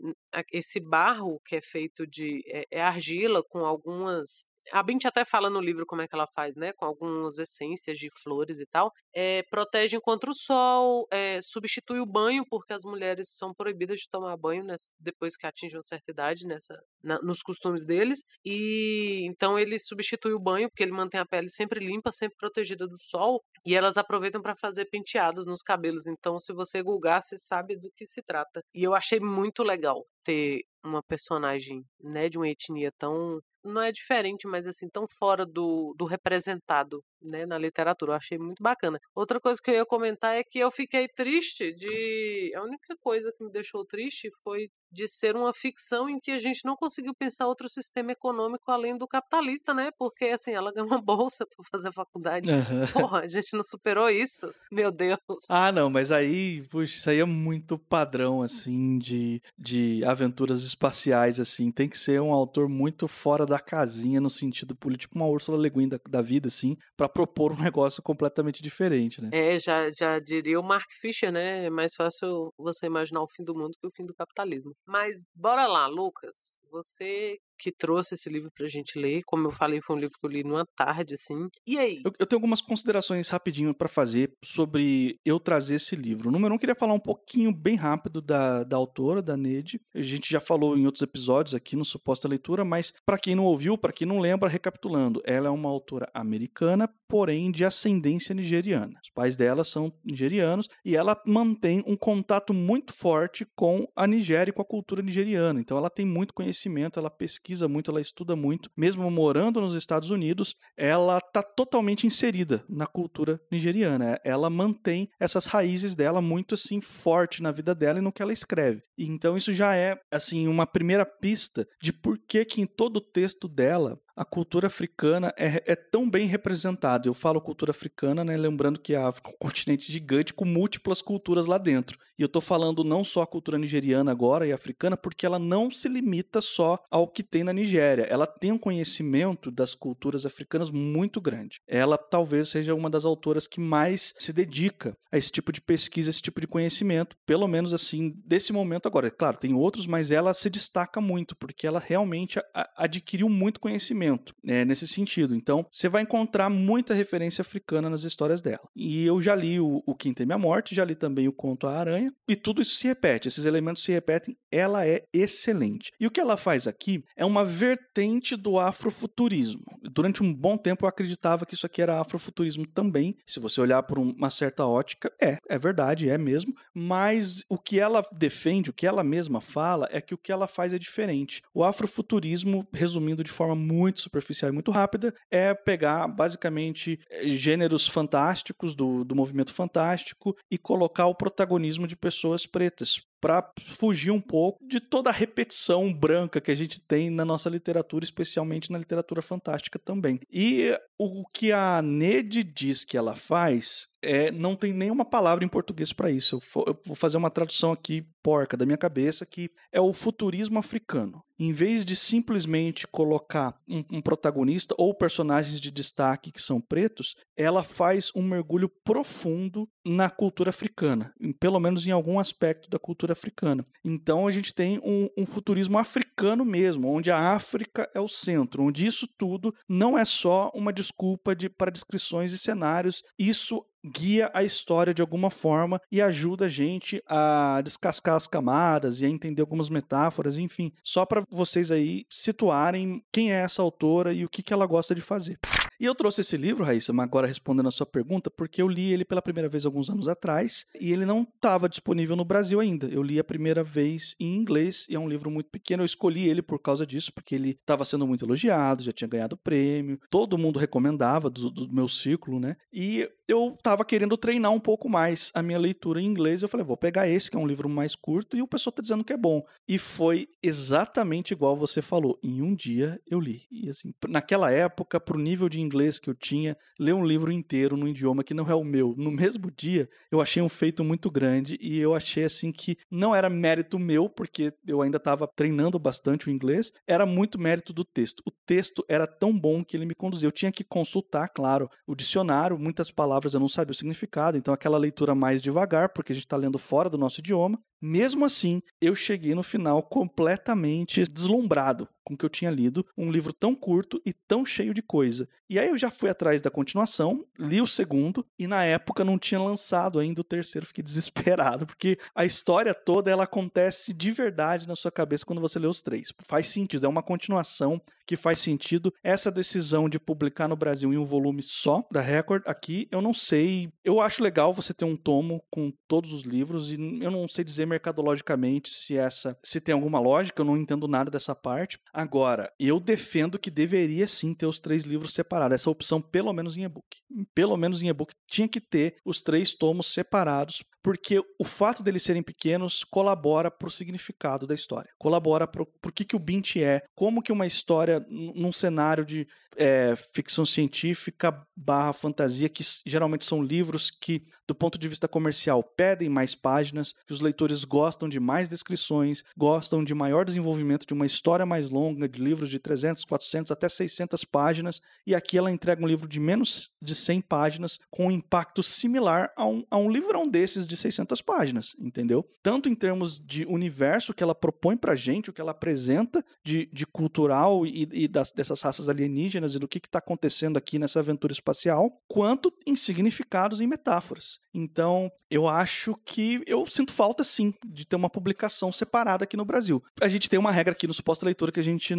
esse 0.52 0.81
barro 0.81 1.41
que 1.44 1.56
é 1.56 1.61
feito 1.61 2.06
de 2.06 2.43
é, 2.46 2.64
é 2.70 2.81
argila 2.81 3.43
com 3.43 3.61
algumas 3.61 4.44
a 4.72 4.82
Bint 4.82 5.05
até 5.05 5.25
fala 5.25 5.50
no 5.50 5.61
livro 5.61 5.87
como 5.87 6.02
é 6.02 6.08
que 6.08 6.14
ela 6.14 6.26
faz, 6.26 6.56
né? 6.56 6.72
Com 6.72 6.84
algumas 6.84 7.38
essências 7.38 7.99
de 7.99 8.08
flores 8.22 8.58
e 8.61 8.66
tal. 8.66 8.90
É, 9.14 9.43
protegem 9.50 10.00
contra 10.00 10.31
o 10.31 10.34
sol, 10.34 11.06
é, 11.11 11.40
substitui 11.43 12.00
o 12.00 12.06
banho, 12.06 12.44
porque 12.49 12.72
as 12.72 12.82
mulheres 12.84 13.28
são 13.31 13.52
proibidas 13.55 14.00
de 14.00 14.08
tomar 14.11 14.37
banho 14.37 14.64
né, 14.64 14.76
depois 14.99 15.37
que 15.37 15.46
atingem 15.46 15.78
uma 15.78 15.84
certa 15.84 16.11
idade 16.11 16.46
nessa, 16.46 16.78
na, 17.02 17.20
nos 17.22 17.43
costumes 17.43 17.84
deles. 17.84 18.20
E 18.44 19.26
então 19.26 19.58
ele 19.58 19.78
substitui 19.78 20.32
o 20.32 20.40
banho, 20.40 20.69
porque 20.69 20.82
ele 20.82 20.93
mantém 20.93 21.20
a 21.20 21.26
pele 21.26 21.49
sempre 21.49 21.84
limpa, 21.84 22.10
sempre 22.10 22.37
protegida 22.37 22.87
do 22.87 22.99
sol. 22.99 23.43
E 23.67 23.75
elas 23.75 23.96
aproveitam 23.96 24.43
para 24.43 24.55
fazer 24.55 24.87
penteados 24.87 25.46
nos 25.46 25.62
cabelos. 25.62 26.06
Então, 26.06 26.38
se 26.38 26.52
você 26.52 26.82
gulgar, 26.82 27.22
você 27.22 27.37
sabe 27.37 27.76
do 27.76 27.90
que 27.96 28.06
se 28.06 28.22
trata. 28.22 28.60
E 28.75 28.82
eu 28.82 28.94
achei 28.94 29.20
muito 29.20 29.62
legal 29.62 30.05
ter 30.25 30.62
uma 30.84 31.02
personagem, 31.02 31.82
né, 32.02 32.28
de 32.28 32.38
uma 32.38 32.49
etnia 32.49 32.90
tão 32.99 33.40
não 33.64 33.82
é 33.82 33.90
diferente, 33.90 34.46
mas 34.46 34.66
assim, 34.66 34.88
tão 34.88 35.06
fora 35.08 35.46
do, 35.46 35.94
do 35.96 36.05
representado, 36.05 37.02
né, 37.22 37.46
na 37.46 37.58
literatura. 37.58 38.12
Eu 38.12 38.16
achei 38.16 38.38
muito 38.38 38.62
bacana. 38.62 39.00
Outra 39.14 39.40
coisa 39.40 39.61
que 39.62 39.70
eu 39.70 39.75
ia 39.75 39.87
comentar 39.87 40.37
é 40.37 40.44
que 40.44 40.58
eu 40.58 40.70
fiquei 40.70 41.08
triste 41.08 41.72
de. 41.72 42.52
A 42.55 42.62
única 42.62 42.94
coisa 43.00 43.32
que 43.37 43.44
me 43.44 43.50
deixou 43.50 43.84
triste 43.84 44.31
foi 44.43 44.69
de 44.94 45.08
ser 45.08 45.37
uma 45.37 45.52
ficção 45.52 46.08
em 46.08 46.19
que 46.19 46.31
a 46.31 46.38
gente 46.38 46.61
não 46.64 46.76
conseguiu 46.76 47.12
pensar 47.14 47.46
outro 47.46 47.69
sistema 47.69 48.12
econômico 48.12 48.70
além 48.70 48.96
do 48.96 49.06
capitalista, 49.06 49.75
né? 49.75 49.91
Porque, 49.99 50.26
assim, 50.26 50.52
ela 50.52 50.73
ganhou 50.73 50.88
uma 50.88 51.00
bolsa 51.02 51.44
para 51.44 51.64
fazer 51.70 51.93
faculdade. 51.93 52.49
Uhum. 52.49 52.87
Porra, 52.93 53.20
a 53.20 53.26
gente 53.26 53.52
não 53.52 53.62
superou 53.62 54.08
isso? 54.08 54.50
Meu 54.70 54.91
Deus. 54.91 55.19
Ah, 55.50 55.73
não, 55.73 55.91
mas 55.91 56.12
aí, 56.12 56.62
puxa, 56.70 56.96
isso 56.96 57.11
aí 57.11 57.19
é 57.19 57.25
muito 57.25 57.79
padrão, 57.79 58.43
assim, 58.43 58.99
de, 58.99 59.43
de 59.58 60.05
aventuras 60.05 60.62
espaciais, 60.62 61.41
assim. 61.41 61.70
Tem 61.70 61.88
que 61.88 61.99
ser 61.99 62.20
um 62.20 62.32
autor 62.32 62.69
muito 62.69 63.08
fora 63.08 63.44
da 63.44 63.58
casinha 63.58 64.20
no 64.20 64.31
sentido 64.31 64.76
político, 64.76 65.17
uma 65.17 65.26
Úrsula 65.26 65.58
Le 65.58 65.70
Guin 65.70 65.88
da, 65.88 65.99
da 66.08 66.23
vida, 66.23 66.49
assim, 66.49 66.76
para 66.96 67.08
propor 67.08 67.52
um 67.52 67.61
negócio 67.61 68.02
completamente 68.02 68.62
diferente, 68.62 69.20
né? 69.20 69.31
É, 69.32 69.58
já, 69.58 69.91
já 69.91 70.19
diria 70.19 70.61
o 70.61 70.62
Mark 70.62 70.91
Fisher, 71.00 71.32
né? 71.32 71.67
É 71.67 71.70
mais 71.70 71.94
fácil 71.94 72.52
você 72.56 72.87
imaginar 72.87 73.23
o 73.23 73.29
fim 73.29 73.43
do 73.43 73.55
mundo 73.55 73.73
que 73.81 73.87
o 73.87 73.91
fim 73.91 74.05
do 74.05 74.14
capitalismo. 74.14 74.73
Mas 74.86 75.25
bora 75.34 75.66
lá, 75.66 75.86
Lucas. 75.86 76.60
Você 76.70 77.40
que 77.58 77.72
trouxe 77.72 78.14
esse 78.14 78.28
livro 78.28 78.50
pra 78.54 78.66
gente 78.66 78.98
ler. 78.98 79.22
Como 79.26 79.46
eu 79.46 79.50
falei, 79.50 79.80
foi 79.82 79.96
um 79.96 79.98
livro 79.98 80.16
que 80.18 80.26
eu 80.26 80.30
li 80.30 80.44
numa 80.44 80.66
tarde, 80.76 81.14
assim. 81.14 81.48
E 81.66 81.78
aí? 81.78 82.00
Eu, 82.04 82.12
eu 82.18 82.26
tenho 82.26 82.38
algumas 82.38 82.60
considerações 82.60 83.28
rapidinho 83.28 83.74
para 83.74 83.88
fazer 83.88 84.32
sobre 84.44 85.18
eu 85.24 85.40
trazer 85.40 85.76
esse 85.76 85.96
livro. 85.96 86.30
Número 86.30 86.54
um, 86.54 86.58
queria 86.58 86.74
falar 86.74 86.94
um 86.94 87.00
pouquinho 87.00 87.52
bem 87.52 87.76
rápido 87.76 88.20
da, 88.20 88.64
da 88.64 88.76
autora, 88.76 89.22
da 89.22 89.36
Ned. 89.36 89.80
A 89.94 90.02
gente 90.02 90.30
já 90.30 90.40
falou 90.40 90.76
em 90.76 90.86
outros 90.86 91.02
episódios 91.02 91.54
aqui 91.54 91.76
no 91.76 91.84
Suposta 91.84 92.28
Leitura, 92.28 92.64
mas 92.64 92.92
para 93.06 93.18
quem 93.18 93.34
não 93.34 93.44
ouviu, 93.44 93.78
para 93.78 93.92
quem 93.92 94.06
não 94.06 94.18
lembra, 94.18 94.48
recapitulando, 94.48 95.22
ela 95.24 95.48
é 95.48 95.50
uma 95.50 95.68
autora 95.68 96.10
americana, 96.14 96.88
porém 97.08 97.50
de 97.50 97.64
ascendência 97.64 98.34
nigeriana. 98.34 98.98
Os 99.02 99.10
pais 99.10 99.36
dela 99.36 99.64
são 99.64 99.92
nigerianos 100.04 100.68
e 100.84 100.96
ela 100.96 101.20
mantém 101.26 101.82
um 101.86 101.96
contato 101.96 102.52
muito 102.52 102.92
forte 102.92 103.46
com 103.54 103.86
a 103.94 104.06
Nigéria 104.06 104.50
e 104.50 104.54
com 104.54 104.62
a 104.62 104.66
cultura 104.66 105.02
nigeriana. 105.02 105.60
Então 105.60 105.76
ela 105.76 105.90
tem 105.90 106.04
muito 106.04 106.34
conhecimento, 106.34 106.98
ela 106.98 107.10
pesquisa 107.10 107.44
pesquisa 107.44 107.69
muito, 107.69 107.91
ela 107.91 108.00
estuda 108.00 108.35
muito. 108.35 108.70
Mesmo 108.75 109.08
morando 109.11 109.61
nos 109.61 109.75
Estados 109.75 110.11
Unidos, 110.11 110.56
ela 110.76 111.19
está 111.19 111.43
totalmente 111.43 112.06
inserida 112.06 112.64
na 112.69 112.87
cultura 112.87 113.38
nigeriana. 113.52 114.19
Ela 114.25 114.49
mantém 114.49 115.08
essas 115.20 115.44
raízes 115.44 115.94
dela 115.94 116.23
muito 116.23 116.55
assim 116.55 116.81
forte 116.81 117.43
na 117.43 117.52
vida 117.52 117.75
dela 117.75 117.99
e 117.99 118.02
no 118.02 118.12
que 118.12 118.23
ela 118.23 118.32
escreve. 118.32 118.81
Então 118.99 119.37
isso 119.37 119.52
já 119.52 119.76
é 119.76 119.99
assim 120.11 120.49
uma 120.49 120.67
primeira 120.67 121.05
pista 121.05 121.67
de 121.82 121.93
por 121.93 122.19
que 122.19 122.44
que 122.44 122.62
em 122.62 122.67
todo 122.67 122.96
o 122.96 123.00
texto 123.12 123.46
dela 123.46 123.99
a 124.16 124.25
cultura 124.25 124.69
africana 124.69 125.32
é, 125.37 125.62
é, 125.66 125.75
tão 125.75 126.08
bem 126.08 126.26
representada. 126.26 127.08
Eu 127.08 127.14
falo 127.14 127.40
cultura 127.40 127.70
africana, 127.70 128.25
né, 128.25 128.37
lembrando 128.37 128.78
que 128.78 128.94
a 128.94 129.08
África 129.08 129.31
é 129.31 129.34
um 129.34 129.38
continente 129.38 129.90
gigante 129.90 130.32
com 130.32 130.44
múltiplas 130.44 131.02
culturas 131.02 131.46
lá 131.46 131.58
dentro. 131.58 131.99
E 132.16 132.22
eu 132.22 132.26
estou 132.26 132.40
falando 132.40 132.84
não 132.84 133.02
só 133.02 133.22
a 133.22 133.26
cultura 133.26 133.58
nigeriana 133.58 134.12
agora 134.12 134.46
e 134.46 134.52
africana, 134.52 134.96
porque 134.96 135.26
ela 135.26 135.38
não 135.38 135.69
se 135.69 135.88
limita 135.88 136.40
só 136.40 136.78
ao 136.88 137.08
que 137.08 137.24
tem 137.24 137.43
na 137.43 137.53
Nigéria. 137.53 138.05
Ela 138.05 138.24
tem 138.24 138.53
um 138.53 138.58
conhecimento 138.58 139.50
das 139.50 139.74
culturas 139.74 140.24
africanas 140.24 140.70
muito 140.70 141.20
grande. 141.20 141.60
Ela 141.67 141.98
talvez 141.98 142.48
seja 142.48 142.72
uma 142.72 142.88
das 142.88 143.05
autoras 143.05 143.48
que 143.48 143.58
mais 143.58 144.15
se 144.17 144.32
dedica 144.32 144.96
a 145.10 145.19
esse 145.19 145.32
tipo 145.32 145.53
de 145.53 145.60
pesquisa, 145.60 146.08
esse 146.08 146.22
tipo 146.22 146.41
de 146.41 146.46
conhecimento, 146.46 147.17
pelo 147.27 147.48
menos 147.48 147.74
assim, 147.74 148.15
desse 148.24 148.53
momento 148.53 148.86
agora. 148.86 149.10
Claro, 149.10 149.36
tem 149.36 149.53
outros, 149.53 149.84
mas 149.84 150.12
ela 150.12 150.32
se 150.32 150.48
destaca 150.48 151.00
muito, 151.00 151.34
porque 151.34 151.67
ela 151.67 151.81
realmente 151.81 152.41
adquiriu 152.77 153.29
muito 153.29 153.58
conhecimento 153.58 154.04
né, 154.43 154.65
nesse 154.65 154.87
sentido. 154.87 155.34
Então, 155.34 155.67
você 155.70 155.89
vai 155.89 156.03
encontrar 156.03 156.49
muita 156.51 156.94
referência 156.94 157.43
africana 157.43 157.89
nas 157.91 158.05
histórias 158.05 158.41
dela. 158.41 158.69
E 158.75 159.05
eu 159.05 159.20
já 159.20 159.34
li 159.34 159.61
o, 159.61 159.82
o 159.87 159.94
Quem 159.94 160.13
Teme 160.13 160.32
a 160.32 160.39
Morte, 160.39 160.75
já 160.75 160.84
li 160.84 160.94
também 160.94 161.29
o 161.29 161.32
Conto 161.32 161.67
A 161.67 161.79
Aranha, 161.79 162.13
e 162.29 162.37
tudo 162.37 162.63
isso 162.63 162.77
se 162.77 162.87
repete, 162.87 163.29
esses 163.29 163.44
elementos 163.44 163.82
se 163.82 163.93
repetem, 163.93 164.37
ela 164.51 164.87
é 164.87 165.05
excelente. 165.13 165.91
E 165.99 166.06
o 166.06 166.11
que 166.11 166.20
ela 166.20 166.37
faz 166.37 166.67
aqui 166.67 167.05
é 167.17 167.25
uma 167.25 167.44
vertente 167.44 168.37
do 168.37 168.58
afrofuturismo. 168.58 169.65
Durante 169.82 170.23
um 170.23 170.32
bom 170.32 170.56
tempo 170.56 170.84
eu 170.84 170.89
acreditava 170.89 171.46
que 171.46 171.55
isso 171.55 171.67
aqui 171.67 171.82
era 171.82 172.01
afrofuturismo 172.01 172.67
também, 172.69 173.17
se 173.27 173.41
você 173.41 173.61
olhar 173.61 173.82
por 173.82 173.99
uma 173.99 174.31
certa 174.31 174.67
ótica, 174.67 175.13
é, 175.20 175.39
é 175.49 175.58
verdade, 175.58 176.08
é 176.08 176.19
mesmo, 176.19 176.55
mas 176.73 177.44
o 177.49 177.58
que 177.58 177.79
ela 177.79 178.05
defende, 178.13 178.70
o 178.70 178.73
que 178.73 178.87
ela 178.87 179.05
mesma 179.05 179.41
fala, 179.41 179.89
é 179.91 180.01
que 180.01 180.15
o 180.15 180.19
que 180.19 180.32
ela 180.32 180.46
faz 180.46 180.73
é 180.73 180.79
diferente. 180.79 181.43
O 181.53 181.65
afrofuturismo, 181.65 182.67
resumindo 182.73 183.25
de 183.25 183.31
forma 183.31 183.55
muito 183.55 183.94
muito 183.94 184.01
superficial 184.01 184.51
e 184.51 184.53
muito 184.53 184.70
rápida, 184.72 185.15
é 185.31 185.55
pegar 185.55 186.08
basicamente 186.08 186.98
eh, 187.08 187.29
gêneros 187.29 187.86
fantásticos 187.86 188.74
do, 188.74 189.05
do 189.05 189.15
movimento 189.15 189.55
fantástico 189.55 190.36
e 190.51 190.58
colocar 190.58 191.06
o 191.06 191.15
protagonismo 191.15 191.86
de 191.86 191.96
pessoas 191.96 192.44
pretas 192.44 193.01
para 193.24 193.43
fugir 193.78 194.10
um 194.10 194.20
pouco 194.20 194.58
de 194.69 194.78
toda 194.78 195.08
a 195.08 195.12
repetição 195.12 195.90
branca 195.90 196.43
que 196.43 196.50
a 196.50 196.54
gente 196.54 196.78
tem 196.78 197.08
na 197.08 197.24
nossa 197.24 197.48
literatura, 197.48 198.04
especialmente 198.04 198.70
na 198.70 198.76
literatura 198.76 199.22
fantástica 199.22 199.78
também. 199.78 200.20
E 200.31 200.78
o 200.98 201.26
que 201.32 201.50
a 201.50 201.81
Ned 201.81 202.44
diz 202.44 202.84
que 202.84 202.98
ela 202.98 203.16
faz 203.16 203.86
é, 204.02 204.31
não 204.31 204.54
tem 204.54 204.74
nenhuma 204.74 205.06
palavra 205.06 205.43
em 205.43 205.48
português 205.48 205.90
para 205.90 206.10
isso. 206.10 206.38
Eu, 206.54 206.78
vou 206.84 206.94
fazer 206.94 207.16
uma 207.16 207.31
tradução 207.31 207.72
aqui 207.72 208.06
porca 208.22 208.56
da 208.56 208.66
minha 208.66 208.76
cabeça, 208.76 209.24
que 209.24 209.50
é 209.72 209.81
o 209.81 209.93
futurismo 209.93 210.58
africano. 210.58 211.22
Em 211.38 211.52
vez 211.52 211.84
de 211.84 211.96
simplesmente 211.96 212.86
colocar 212.86 213.54
um, 213.69 213.84
um, 213.93 214.02
protagonista 214.02 214.74
ou 214.78 214.94
personagens 214.94 215.58
de 215.58 215.70
destaque 215.70 216.31
que 216.31 216.40
são 216.40 216.60
pretos, 216.60 217.16
ela 217.36 217.64
faz 217.64 218.10
um 218.14 218.22
mergulho 218.22 218.70
profundo 218.84 219.69
na 219.84 220.08
cultura 220.08 220.50
africana, 220.50 221.12
pelo 221.38 221.60
menos 221.60 221.86
em 221.86 221.91
algum 221.91 222.19
aspecto 222.19 222.70
da 222.70 222.79
cultura 222.79 223.12
africana. 223.12 223.64
Então 223.84 224.26
a 224.26 224.31
gente 224.31 224.55
tem 224.55 224.79
um, 224.79 225.08
um 225.17 225.26
futurismo 225.26 225.79
africano 225.79 226.44
mesmo, 226.44 226.88
onde 226.88 227.10
a 227.10 227.32
África 227.32 227.88
é 227.94 228.00
o 228.00 228.08
centro, 228.08 228.62
onde 228.62 228.86
isso 228.86 229.06
tudo 229.19 229.55
não 229.69 229.98
é 229.98 230.05
só 230.05 230.50
uma 230.55 230.72
desculpa 230.72 231.34
de, 231.34 231.48
para 231.48 231.70
descrições 231.70 232.32
e 232.32 232.38
cenários, 232.38 233.03
isso 233.19 233.64
guia 233.84 234.31
a 234.32 234.43
história 234.43 234.94
de 234.94 235.03
alguma 235.03 235.31
forma 235.31 235.81
e 235.93 236.00
ajuda 236.00 236.46
a 236.46 236.48
gente 236.48 237.03
a 237.06 237.60
descascar 237.62 238.14
as 238.14 238.26
camadas 238.26 239.03
e 239.03 239.06
a 239.06 239.08
entender 239.08 239.43
algumas 239.43 239.69
metáforas, 239.69 240.38
enfim, 240.38 240.72
só 240.82 241.05
para 241.05 241.22
vocês 241.31 241.70
aí 241.70 242.06
situarem 242.08 243.05
quem 243.12 243.32
é 243.32 243.36
essa 243.36 243.60
autora 243.60 244.12
e 244.12 244.24
o 244.24 244.29
que, 244.29 244.43
que 244.43 244.53
ela 244.53 244.67
gosta 244.67 244.94
de 244.94 245.03
fazer. 245.03 245.38
E 245.81 245.84
eu 245.84 245.94
trouxe 245.94 246.20
esse 246.20 246.36
livro, 246.36 246.64
Raíssa, 246.64 246.93
agora 247.02 247.26
respondendo 247.26 247.66
a 247.66 247.70
sua 247.70 247.86
pergunta, 247.86 248.31
porque 248.31 248.62
eu 248.62 248.69
li 248.69 248.93
ele 248.93 249.04
pela 249.04 249.22
primeira 249.22 249.48
vez 249.48 249.66
alguns 249.66 249.90
anos 249.90 250.08
atrás 250.08 250.66
e 250.81 250.93
ele 250.93 251.04
não 251.04 251.22
estava 251.22 251.69
disponível 251.69 252.16
no 252.16 252.24
Brasil 252.24 252.60
ainda. 252.60 252.86
Eu 252.86 253.02
li 253.02 253.19
a 253.19 253.24
primeira 253.24 253.62
vez 253.62 254.14
em 254.20 254.36
inglês 254.36 254.86
e 254.88 254.94
é 254.94 254.98
um 254.98 255.08
livro 255.08 255.31
muito 255.31 255.50
pequeno. 255.50 255.82
Eu 255.82 255.86
escolhi 255.86 256.28
ele 256.28 256.43
por 256.43 256.58
causa 256.58 256.86
disso, 256.86 257.12
porque 257.12 257.34
ele 257.34 257.50
estava 257.50 257.84
sendo 257.84 258.06
muito 258.06 258.24
elogiado, 258.24 258.82
já 258.82 258.93
tinha 258.93 259.08
ganhado 259.08 259.36
prêmio, 259.36 259.98
todo 260.10 260.38
mundo 260.38 260.58
recomendava 260.58 261.28
do, 261.28 261.50
do 261.50 261.72
meu 261.72 261.88
círculo, 261.88 262.38
né? 262.38 262.56
E 262.72 263.08
eu 263.26 263.54
estava 263.56 263.84
querendo 263.84 264.16
treinar 264.16 264.52
um 264.52 264.60
pouco 264.60 264.88
mais 264.88 265.31
a 265.34 265.43
minha 265.43 265.58
leitura 265.58 266.00
em 266.00 266.06
inglês. 266.06 266.43
Eu 266.43 266.48
falei, 266.48 266.64
vou 266.64 266.76
pegar 266.76 267.08
esse, 267.08 267.31
que 267.31 267.36
é 267.36 267.40
um 267.40 267.46
livro 267.46 267.69
mais 267.69 267.94
curto, 267.94 268.36
e 268.36 268.43
o 268.43 268.46
pessoal 268.46 268.70
está 268.70 268.82
dizendo 268.82 269.04
que 269.04 269.12
é 269.12 269.16
bom. 269.16 269.43
E 269.66 269.78
foi 269.78 270.28
exatamente 270.43 271.32
igual 271.32 271.56
você 271.56 271.81
falou. 271.81 272.19
Em 272.22 272.43
um 272.43 272.54
dia 272.54 273.00
eu 273.08 273.19
li. 273.19 273.43
E 273.50 273.69
assim, 273.69 273.93
naquela 274.08 274.50
época, 274.50 275.00
para 275.00 275.16
o 275.16 275.20
nível 275.20 275.48
de 275.48 275.60
inglês 275.60 275.98
que 275.98 276.10
eu 276.10 276.14
tinha, 276.14 276.56
ler 276.78 276.93
um 276.93 277.04
livro 277.04 277.32
inteiro 277.32 277.76
num 277.76 277.88
idioma 277.88 278.24
que 278.24 278.34
não 278.34 278.46
é 278.48 278.54
o 278.54 278.64
meu, 278.64 278.94
no 278.96 279.10
mesmo 279.10 279.50
dia, 279.50 279.88
eu 280.10 280.20
achei 280.20 280.43
um 280.43 280.48
feito 280.48 280.84
muito 280.84 281.10
grande. 281.10 281.56
E 281.60 281.78
eu 281.78 281.94
achei 281.94 282.24
assim 282.24 282.52
que 282.52 282.76
não 282.90 283.14
era 283.14 283.31
mérito 283.31 283.78
meu, 283.78 284.08
porque 284.08 284.52
eu 284.66 284.82
ainda 284.82 284.98
estava 284.98 285.28
treinando 285.34 285.78
bastante 285.78 286.28
o 286.28 286.31
inglês, 286.31 286.72
era 286.86 287.06
muito 287.06 287.38
mérito 287.38 287.72
do 287.72 287.84
texto. 287.84 288.22
O 288.26 288.31
texto 288.46 288.84
era 288.88 289.06
tão 289.06 289.36
bom 289.38 289.64
que 289.64 289.76
ele 289.76 289.86
me 289.86 289.94
conduziu. 289.94 290.28
Eu 290.28 290.32
tinha 290.32 290.52
que 290.52 290.64
consultar, 290.64 291.28
claro, 291.28 291.69
o 291.86 291.94
dicionário, 291.94 292.58
muitas 292.58 292.90
palavras 292.90 293.13
palavras 293.14 293.34
eu 293.34 293.40
não 293.40 293.48
sabia 293.48 293.70
o 293.70 293.74
significado, 293.74 294.36
então 294.36 294.52
aquela 294.52 294.76
leitura 294.76 295.14
mais 295.14 295.40
devagar, 295.40 295.90
porque 295.90 296.12
a 296.12 296.14
gente 296.14 296.24
está 296.24 296.36
lendo 296.36 296.58
fora 296.58 296.90
do 296.90 296.98
nosso 296.98 297.20
idioma. 297.20 297.60
Mesmo 297.86 298.24
assim, 298.24 298.62
eu 298.81 298.94
cheguei 298.94 299.34
no 299.34 299.43
final 299.43 299.82
completamente 299.82 301.03
deslumbrado 301.03 301.86
com 302.05 302.14
o 302.14 302.17
que 302.17 302.24
eu 302.24 302.31
tinha 302.31 302.50
lido, 302.50 302.86
um 302.96 303.10
livro 303.10 303.32
tão 303.32 303.55
curto 303.55 304.00
e 304.05 304.12
tão 304.12 304.44
cheio 304.44 304.74
de 304.74 304.82
coisa. 304.82 305.26
E 305.48 305.58
aí 305.58 305.69
eu 305.69 305.79
já 305.79 305.91
fui 305.91 306.10
atrás 306.10 306.43
da 306.43 306.50
continuação, 306.50 307.24
li 307.38 307.60
o 307.60 307.67
segundo 307.67 308.24
e 308.38 308.46
na 308.46 308.64
época 308.64 309.05
não 309.05 309.19
tinha 309.19 309.41
lançado 309.41 309.98
ainda 309.98 310.20
o 310.20 310.24
terceiro, 310.24 310.67
fiquei 310.67 310.84
desesperado, 310.84 311.67
porque 311.67 311.98
a 312.14 312.24
história 312.24 312.74
toda 312.74 313.10
ela 313.10 313.24
acontece 313.24 313.93
de 313.93 314.10
verdade 314.10 314.69
na 314.69 314.74
sua 314.74 314.93
cabeça 314.93 315.24
quando 315.24 315.41
você 315.41 315.58
lê 315.58 315.67
os 315.67 315.81
três. 315.81 316.12
Faz 316.20 316.48
sentido, 316.48 316.86
é 316.86 316.88
uma 316.88 317.03
continuação 317.03 317.81
que 318.06 318.17
faz 318.17 318.41
sentido. 318.41 318.93
Essa 319.03 319.31
decisão 319.31 319.88
de 319.88 319.98
publicar 319.98 320.46
no 320.46 320.56
Brasil 320.56 320.93
em 320.93 320.98
um 320.98 321.05
volume 321.05 321.43
só 321.43 321.86
da 321.91 322.03
Record 322.03 322.43
aqui, 322.46 322.86
eu 322.91 323.00
não 323.00 323.14
sei. 323.14 323.72
Eu 323.82 324.00
acho 324.00 324.22
legal 324.22 324.53
você 324.53 324.74
ter 324.74 324.84
um 324.84 324.96
tomo 324.96 325.43
com 325.50 325.72
todos 325.88 326.12
os 326.12 326.22
livros 326.22 326.70
e 326.70 326.74
eu 327.00 327.10
não 327.10 327.26
sei 327.26 327.44
dizer 327.44 327.67
mercadologicamente 327.74 328.70
se 328.70 328.96
essa 328.96 329.36
se 329.43 329.60
tem 329.60 329.74
alguma 329.74 330.00
lógica, 330.00 330.40
eu 330.40 330.44
não 330.44 330.56
entendo 330.56 330.88
nada 330.88 331.10
dessa 331.10 331.34
parte. 331.34 331.78
Agora, 331.93 332.52
eu 332.58 332.81
defendo 332.81 333.38
que 333.38 333.50
deveria 333.50 334.06
sim 334.06 334.34
ter 334.34 334.46
os 334.46 334.60
três 334.60 334.84
livros 334.84 335.12
separados, 335.12 335.54
essa 335.54 335.70
opção 335.70 336.00
pelo 336.00 336.32
menos 336.32 336.56
em 336.56 336.64
e-book. 336.64 336.98
Pelo 337.34 337.56
menos 337.56 337.82
em 337.82 337.88
e-book 337.88 338.14
tinha 338.26 338.48
que 338.48 338.60
ter 338.60 338.96
os 339.04 339.22
três 339.22 339.54
tomos 339.54 339.93
separados, 339.93 340.62
porque 340.84 341.19
o 341.38 341.44
fato 341.44 341.82
deles 341.82 342.03
serem 342.03 342.22
pequenos 342.22 342.84
colabora 342.84 343.50
para 343.50 343.67
o 343.67 343.70
significado 343.70 344.46
da 344.46 344.55
história, 344.55 344.91
colabora 344.98 345.46
para 345.46 345.62
o 345.62 345.93
que, 345.93 346.05
que 346.05 346.14
o 346.14 346.19
Bint 346.19 346.56
é, 346.56 346.82
como 346.94 347.22
que 347.22 347.32
uma 347.32 347.46
história 347.46 348.05
num 348.10 348.53
cenário 348.53 349.03
de 349.03 349.26
é, 349.56 349.94
ficção 350.12 350.44
científica 350.44 351.46
barra 351.56 351.93
fantasia, 351.93 352.48
que 352.48 352.62
geralmente 352.84 353.24
são 353.24 353.43
livros 353.43 353.91
que, 353.91 354.22
do 354.46 354.55
ponto 354.55 354.79
de 354.79 354.88
vista 354.88 355.06
comercial, 355.06 355.62
pedem 355.62 356.08
mais 356.08 356.34
páginas, 356.34 356.93
que 357.06 357.12
os 357.12 357.20
leitores 357.20 357.64
gostam 357.64 358.08
de 358.08 358.19
mais 358.19 358.48
descrições, 358.48 359.22
gostam 359.36 359.84
de 359.84 359.94
maior 359.94 360.24
desenvolvimento 360.24 360.86
de 360.86 360.93
uma 360.93 361.06
história 361.06 361.46
mais 361.46 361.70
longa, 361.70 362.08
de 362.08 362.20
livros 362.20 362.50
de 362.50 362.58
300, 362.58 363.05
400 363.05 363.53
até 363.53 363.69
600 363.69 364.24
páginas, 364.24 364.81
e 365.06 365.14
aqui 365.14 365.38
ela 365.38 365.50
entrega 365.50 365.82
um 365.82 365.88
livro 365.88 366.08
de 366.08 366.20
menos 366.20 366.72
de 366.82 366.94
100 366.94 367.20
páginas 367.22 367.79
com 367.91 368.08
um 368.08 368.10
impacto 368.10 368.62
similar 368.62 369.32
a 369.36 369.46
um, 369.46 369.64
a 369.70 369.79
um 369.79 369.91
livrão 369.91 370.29
desses 370.29 370.67
de 370.67 370.73
600 370.76 371.20
páginas, 371.22 371.76
entendeu? 371.78 372.24
Tanto 372.43 372.69
em 372.69 372.74
termos 372.74 373.19
de 373.19 373.44
universo 373.46 374.14
que 374.14 374.22
ela 374.22 374.34
propõe 374.34 374.76
pra 374.76 374.94
gente, 374.94 375.31
o 375.31 375.32
que 375.32 375.40
ela 375.40 375.52
apresenta 375.52 376.24
de, 376.43 376.69
de 376.72 376.86
cultural 376.86 377.66
e, 377.66 377.88
e 377.93 378.08
das, 378.08 378.32
dessas 378.32 378.60
raças 378.62 378.88
alienígenas, 378.88 379.54
e 379.54 379.58
do 379.58 379.69
que 379.69 379.78
está 379.78 379.98
acontecendo 379.98 380.56
aqui 380.56 380.78
nessa 380.78 381.00
aventura 381.00 381.32
espacial, 381.32 382.00
quanto 382.08 382.52
em 382.66 382.76
significados 382.76 383.60
e 383.60 383.66
metáforas. 383.66 384.38
Então, 384.52 385.10
eu 385.31 385.48
acho 385.48 385.96
que 386.04 386.43
eu 386.46 386.64
sinto 386.66 386.93
falta, 386.93 387.24
sim, 387.24 387.52
de 387.66 387.84
ter 387.84 387.96
uma 387.96 388.08
publicação 388.08 388.70
separada 388.70 389.24
aqui 389.24 389.36
no 389.36 389.44
Brasil. 389.44 389.82
A 390.00 390.08
gente 390.08 390.31
tem 390.31 390.38
uma 390.38 390.52
regra 390.52 390.72
aqui 390.72 390.86
no 390.86 390.94
Suposta 390.94 391.26
Leitura 391.26 391.50
que 391.50 391.58
a 391.58 391.64
gente 391.64 391.94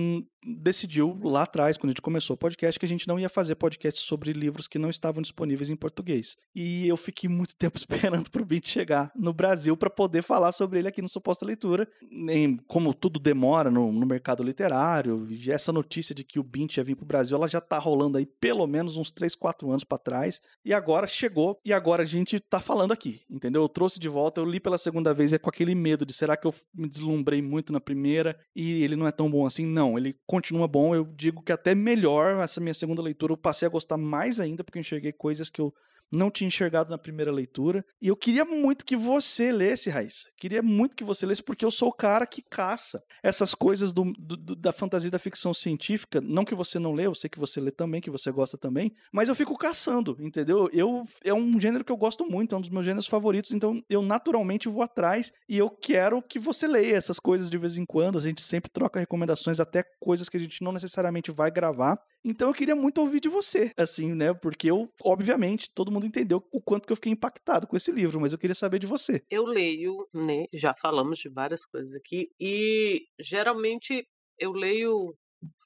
decidiu 0.45 1.19
lá 1.23 1.43
atrás, 1.43 1.77
quando 1.77 1.89
a 1.89 1.91
gente 1.91 2.01
começou 2.01 2.35
o 2.35 2.37
podcast, 2.37 2.79
que 2.79 2.85
a 2.85 2.89
gente 2.89 3.07
não 3.07 3.19
ia 3.19 3.27
fazer 3.27 3.55
podcast 3.55 3.99
sobre 3.99 4.31
livros 4.31 4.67
que 4.67 4.79
não 4.79 4.89
estavam 4.89 5.21
disponíveis 5.21 5.69
em 5.69 5.75
português. 5.75 6.37
E 6.55 6.87
eu 6.87 6.95
fiquei 6.95 7.29
muito 7.29 7.55
tempo 7.55 7.75
esperando 7.77 8.29
para 8.29 8.41
o 8.41 8.45
Chegar 8.67 9.11
no 9.15 9.31
Brasil 9.31 9.77
para 9.77 9.89
poder 9.89 10.23
falar 10.23 10.51
sobre 10.51 10.79
ele 10.79 10.87
aqui 10.87 11.01
no 11.01 11.07
Suposta 11.07 11.45
Leitura. 11.45 11.87
E 12.11 12.57
como 12.67 12.93
tudo 12.93 13.19
demora 13.19 13.69
no, 13.69 13.91
no 13.91 14.05
mercado 14.05 14.43
literário, 14.43 15.27
e 15.29 15.51
essa 15.51 15.71
notícia 15.71 16.15
de 16.15 16.23
que 16.23 16.39
o 16.39 16.43
Bint 16.43 16.77
ia 16.77 16.83
vir 16.83 16.95
para 16.95 17.03
o 17.03 17.07
Brasil 17.07 17.37
ela 17.37 17.47
já 17.47 17.61
tá 17.61 17.77
rolando 17.77 18.17
aí 18.17 18.25
pelo 18.25 18.65
menos 18.65 18.97
uns 18.97 19.11
3, 19.11 19.35
4 19.35 19.69
anos 19.69 19.83
para 19.83 19.97
trás. 19.97 20.41
E 20.63 20.73
agora 20.73 21.07
chegou 21.07 21.57
e 21.63 21.71
agora 21.71 22.03
a 22.03 22.05
gente 22.05 22.39
tá 22.39 22.59
falando 22.59 22.91
aqui, 22.91 23.21
entendeu? 23.29 23.61
Eu 23.61 23.69
trouxe 23.69 23.99
de 23.99 24.09
volta, 24.09 24.41
eu 24.41 24.45
li 24.45 24.59
pela 24.59 24.77
segunda 24.77 25.13
vez 25.13 25.31
é 25.31 25.37
com 25.37 25.49
aquele 25.49 25.75
medo 25.75 26.05
de 26.05 26.13
será 26.13 26.35
que 26.35 26.47
eu 26.47 26.53
me 26.73 26.87
deslumbrei 26.87 27.41
muito 27.41 27.71
na 27.71 27.79
primeira 27.79 28.37
e 28.55 28.83
ele 28.83 28.95
não 28.95 29.07
é 29.07 29.11
tão 29.11 29.29
bom 29.29 29.45
assim? 29.45 29.65
Não, 29.65 29.97
ele 29.97 30.15
continua 30.25 30.67
bom. 30.67 30.95
Eu 30.95 31.05
digo 31.05 31.41
que 31.41 31.51
até 31.51 31.75
melhor 31.75 32.41
essa 32.41 32.59
minha 32.59 32.73
segunda 32.73 33.01
leitura 33.01 33.33
eu 33.33 33.37
passei 33.37 33.67
a 33.67 33.71
gostar 33.71 33.97
mais 33.97 34.39
ainda 34.39 34.63
porque 34.63 34.79
eu 34.79 34.81
enxerguei 34.81 35.11
coisas 35.11 35.49
que 35.49 35.61
eu 35.61 35.73
não 36.11 36.31
tinha 36.31 36.47
enxergado 36.47 36.89
na 36.89 36.97
primeira 36.97 37.31
leitura. 37.31 37.83
E 38.01 38.07
eu 38.07 38.15
queria 38.15 38.45
muito 38.45 38.85
que 38.85 38.95
você 38.95 39.51
lesse, 39.51 39.89
Raíssa. 39.89 40.29
Queria 40.37 40.61
muito 40.61 40.95
que 40.95 41.03
você 41.03 41.25
lesse, 41.25 41.43
porque 41.43 41.65
eu 41.65 41.71
sou 41.71 41.89
o 41.89 41.93
cara 41.93 42.25
que 42.25 42.41
caça 42.41 43.01
essas 43.23 43.53
coisas 43.53 43.91
do, 43.91 44.13
do, 44.17 44.55
da 44.55 44.71
fantasia 44.71 45.11
da 45.11 45.19
ficção 45.19 45.53
científica. 45.53 46.21
Não 46.21 46.45
que 46.45 46.55
você 46.55 46.79
não 46.79 46.93
lê, 46.93 47.05
eu 47.05 47.15
sei 47.15 47.29
que 47.29 47.39
você 47.39 47.59
lê 47.59 47.71
também, 47.71 48.01
que 48.01 48.09
você 48.09 48.31
gosta 48.31 48.57
também, 48.57 48.93
mas 49.11 49.29
eu 49.29 49.35
fico 49.35 49.57
caçando, 49.57 50.15
entendeu? 50.19 50.69
Eu, 50.71 51.03
é 51.23 51.33
um 51.33 51.59
gênero 51.59 51.83
que 51.83 51.91
eu 51.91 51.97
gosto 51.97 52.25
muito, 52.25 52.55
é 52.55 52.57
um 52.57 52.61
dos 52.61 52.69
meus 52.69 52.85
gêneros 52.85 53.07
favoritos, 53.07 53.51
então 53.51 53.81
eu 53.89 54.01
naturalmente 54.01 54.69
vou 54.69 54.83
atrás 54.83 55.31
e 55.49 55.57
eu 55.57 55.69
quero 55.69 56.21
que 56.21 56.39
você 56.39 56.67
leia 56.67 56.95
essas 56.95 57.19
coisas 57.19 57.49
de 57.49 57.57
vez 57.57 57.77
em 57.77 57.85
quando. 57.85 58.17
A 58.17 58.21
gente 58.21 58.41
sempre 58.41 58.69
troca 58.71 58.99
recomendações, 58.99 59.59
até 59.59 59.83
coisas 59.99 60.29
que 60.29 60.37
a 60.37 60.39
gente 60.39 60.63
não 60.63 60.71
necessariamente 60.71 61.31
vai 61.31 61.51
gravar. 61.51 61.99
Então 62.27 62.47
eu 62.49 62.55
queria 62.55 62.75
muito 62.75 62.99
ouvir 62.99 63.19
de 63.19 63.29
você, 63.29 63.71
assim, 63.77 64.15
né? 64.15 64.33
Porque 64.33 64.71
eu, 64.71 64.89
obviamente, 65.03 65.69
todo 65.75 65.91
mundo 65.91 66.07
entendeu 66.07 66.43
o 66.51 66.59
quanto 66.59 66.87
que 66.87 66.91
eu 66.91 66.95
fiquei 66.95 67.11
impactado 67.11 67.67
com 67.67 67.75
esse 67.77 67.91
livro, 67.91 68.19
mas 68.19 68.33
eu 68.33 68.39
queria 68.39 68.55
saber 68.55 68.79
de 68.79 68.87
você. 68.87 69.21
Eu 69.29 69.45
leio, 69.45 70.07
né? 70.11 70.45
Já 70.51 70.73
falamos 70.73 71.19
de 71.19 71.29
várias 71.29 71.63
coisas 71.63 71.93
aqui, 71.93 72.27
e 72.39 73.05
geralmente 73.19 74.03
eu 74.39 74.51
leio 74.53 75.13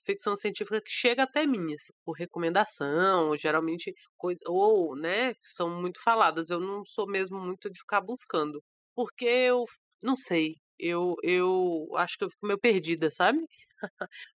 ficção 0.05 0.35
científica 0.35 0.81
que 0.81 0.91
chega 0.91 1.23
até 1.23 1.45
mim, 1.47 1.73
assim, 1.73 1.93
por 2.03 2.13
recomendação, 2.17 3.37
geralmente 3.37 3.93
coisa 4.17 4.41
ou, 4.47 4.95
né, 4.97 5.33
são 5.41 5.69
muito 5.81 6.01
faladas. 6.03 6.49
Eu 6.49 6.59
não 6.59 6.83
sou 6.83 7.07
mesmo 7.07 7.39
muito 7.39 7.69
de 7.69 7.79
ficar 7.79 8.01
buscando, 8.01 8.61
porque 8.95 9.25
eu 9.25 9.63
não 10.01 10.15
sei, 10.15 10.55
eu 10.77 11.15
eu 11.23 11.87
acho 11.95 12.17
que 12.17 12.23
eu 12.25 12.29
fico 12.29 12.47
meio 12.47 12.59
perdida, 12.59 13.09
sabe? 13.11 13.39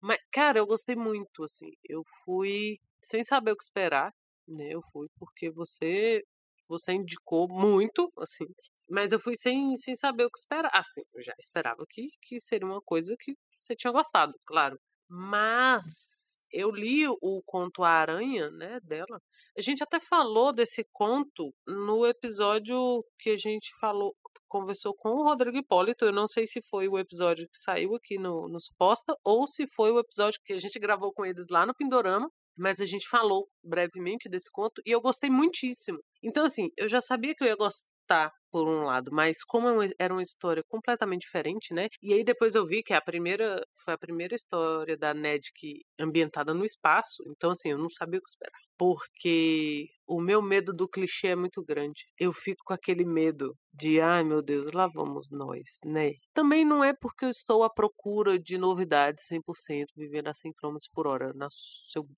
Mas, 0.00 0.18
cara, 0.32 0.58
eu 0.58 0.66
gostei 0.66 0.96
muito, 0.96 1.44
assim. 1.44 1.70
Eu 1.84 2.02
fui 2.24 2.78
sem 3.02 3.22
saber 3.24 3.52
o 3.52 3.56
que 3.56 3.64
esperar, 3.64 4.12
né? 4.48 4.70
Eu 4.74 4.80
fui 4.92 5.08
porque 5.18 5.50
você 5.50 6.22
você 6.68 6.92
indicou 6.92 7.48
muito, 7.48 8.12
assim. 8.18 8.46
Mas 8.88 9.12
eu 9.12 9.20
fui 9.20 9.36
sem, 9.36 9.76
sem 9.76 9.94
saber 9.96 10.24
o 10.24 10.30
que 10.30 10.38
esperar. 10.38 10.70
Assim, 10.74 11.02
eu 11.14 11.22
já 11.22 11.34
esperava 11.38 11.84
que, 11.88 12.08
que 12.22 12.40
seria 12.40 12.66
uma 12.66 12.80
coisa 12.82 13.16
que 13.18 13.34
você 13.52 13.74
tinha 13.76 13.92
gostado, 13.92 14.32
claro. 14.46 14.78
Mas 15.08 16.46
eu 16.52 16.70
li 16.70 17.06
o 17.08 17.42
conto 17.44 17.82
A 17.84 17.90
Aranha, 17.90 18.50
né, 18.50 18.78
dela. 18.82 19.20
A 19.56 19.60
gente 19.60 19.82
até 19.82 19.98
falou 20.00 20.52
desse 20.52 20.84
conto 20.92 21.52
no 21.66 22.06
episódio 22.06 23.04
que 23.18 23.30
a 23.30 23.36
gente 23.36 23.72
falou, 23.80 24.14
conversou 24.50 24.94
com 24.94 25.10
o 25.10 25.22
Rodrigo 25.22 25.56
Hipólito. 25.56 26.04
Eu 26.04 26.12
não 26.12 26.26
sei 26.26 26.44
se 26.44 26.60
foi 26.68 26.88
o 26.88 26.98
episódio 26.98 27.46
que 27.46 27.56
saiu 27.56 27.94
aqui 27.94 28.18
no, 28.18 28.48
no 28.48 28.60
Suposta 28.60 29.16
ou 29.24 29.46
se 29.46 29.66
foi 29.68 29.92
o 29.92 29.98
episódio 30.00 30.40
que 30.44 30.52
a 30.52 30.58
gente 30.58 30.78
gravou 30.78 31.12
com 31.12 31.24
eles 31.24 31.46
lá 31.48 31.64
no 31.64 31.74
Pindorama. 31.74 32.28
Mas 32.58 32.80
a 32.80 32.84
gente 32.84 33.08
falou 33.08 33.48
brevemente 33.64 34.28
desse 34.28 34.50
conto 34.50 34.82
e 34.84 34.90
eu 34.90 35.00
gostei 35.00 35.30
muitíssimo. 35.30 35.98
Então, 36.22 36.44
assim, 36.44 36.68
eu 36.76 36.88
já 36.88 37.00
sabia 37.00 37.34
que 37.34 37.42
eu 37.42 37.48
ia 37.48 37.56
gostar 37.56 38.30
por 38.50 38.68
um 38.68 38.84
lado, 38.84 39.10
mas 39.12 39.44
como 39.44 39.82
é 39.82 39.90
era 39.98 40.12
uma 40.12 40.22
história 40.22 40.62
completamente 40.68 41.22
diferente, 41.22 41.72
né? 41.74 41.88
E 42.02 42.12
aí 42.12 42.24
depois 42.24 42.54
eu 42.54 42.66
vi 42.66 42.82
que 42.82 42.92
a 42.92 43.00
primeira 43.00 43.62
foi 43.84 43.94
a 43.94 43.98
primeira 43.98 44.34
história 44.34 44.96
da 44.96 45.14
Ned 45.14 45.50
que 45.54 45.82
ambientada 45.98 46.52
no 46.54 46.64
espaço, 46.64 47.22
então 47.28 47.50
assim, 47.50 47.70
eu 47.70 47.78
não 47.78 47.88
sabia 47.88 48.18
o 48.18 48.22
que 48.22 48.30
esperar. 48.30 48.60
Porque 48.78 49.88
o 50.06 50.20
meu 50.20 50.42
medo 50.42 50.72
do 50.72 50.88
clichê 50.88 51.28
é 51.28 51.36
muito 51.36 51.62
grande. 51.64 52.06
Eu 52.18 52.32
fico 52.32 52.62
com 52.64 52.72
aquele 52.74 53.04
medo 53.04 53.54
de, 53.72 54.00
ai 54.00 54.24
meu 54.24 54.42
Deus, 54.42 54.72
lá 54.72 54.88
vamos 54.88 55.30
nós, 55.30 55.80
né? 55.84 56.12
Também 56.34 56.64
não 56.64 56.82
é 56.82 56.92
porque 56.92 57.24
eu 57.26 57.30
estou 57.30 57.62
à 57.62 57.70
procura 57.70 58.38
de 58.38 58.58
novidades 58.58 59.26
100%, 59.30 59.86
vivendo 59.96 60.28
a 60.28 60.34
100 60.34 60.52
km 60.54 60.76
por 60.92 61.06
hora 61.06 61.32
na 61.34 61.48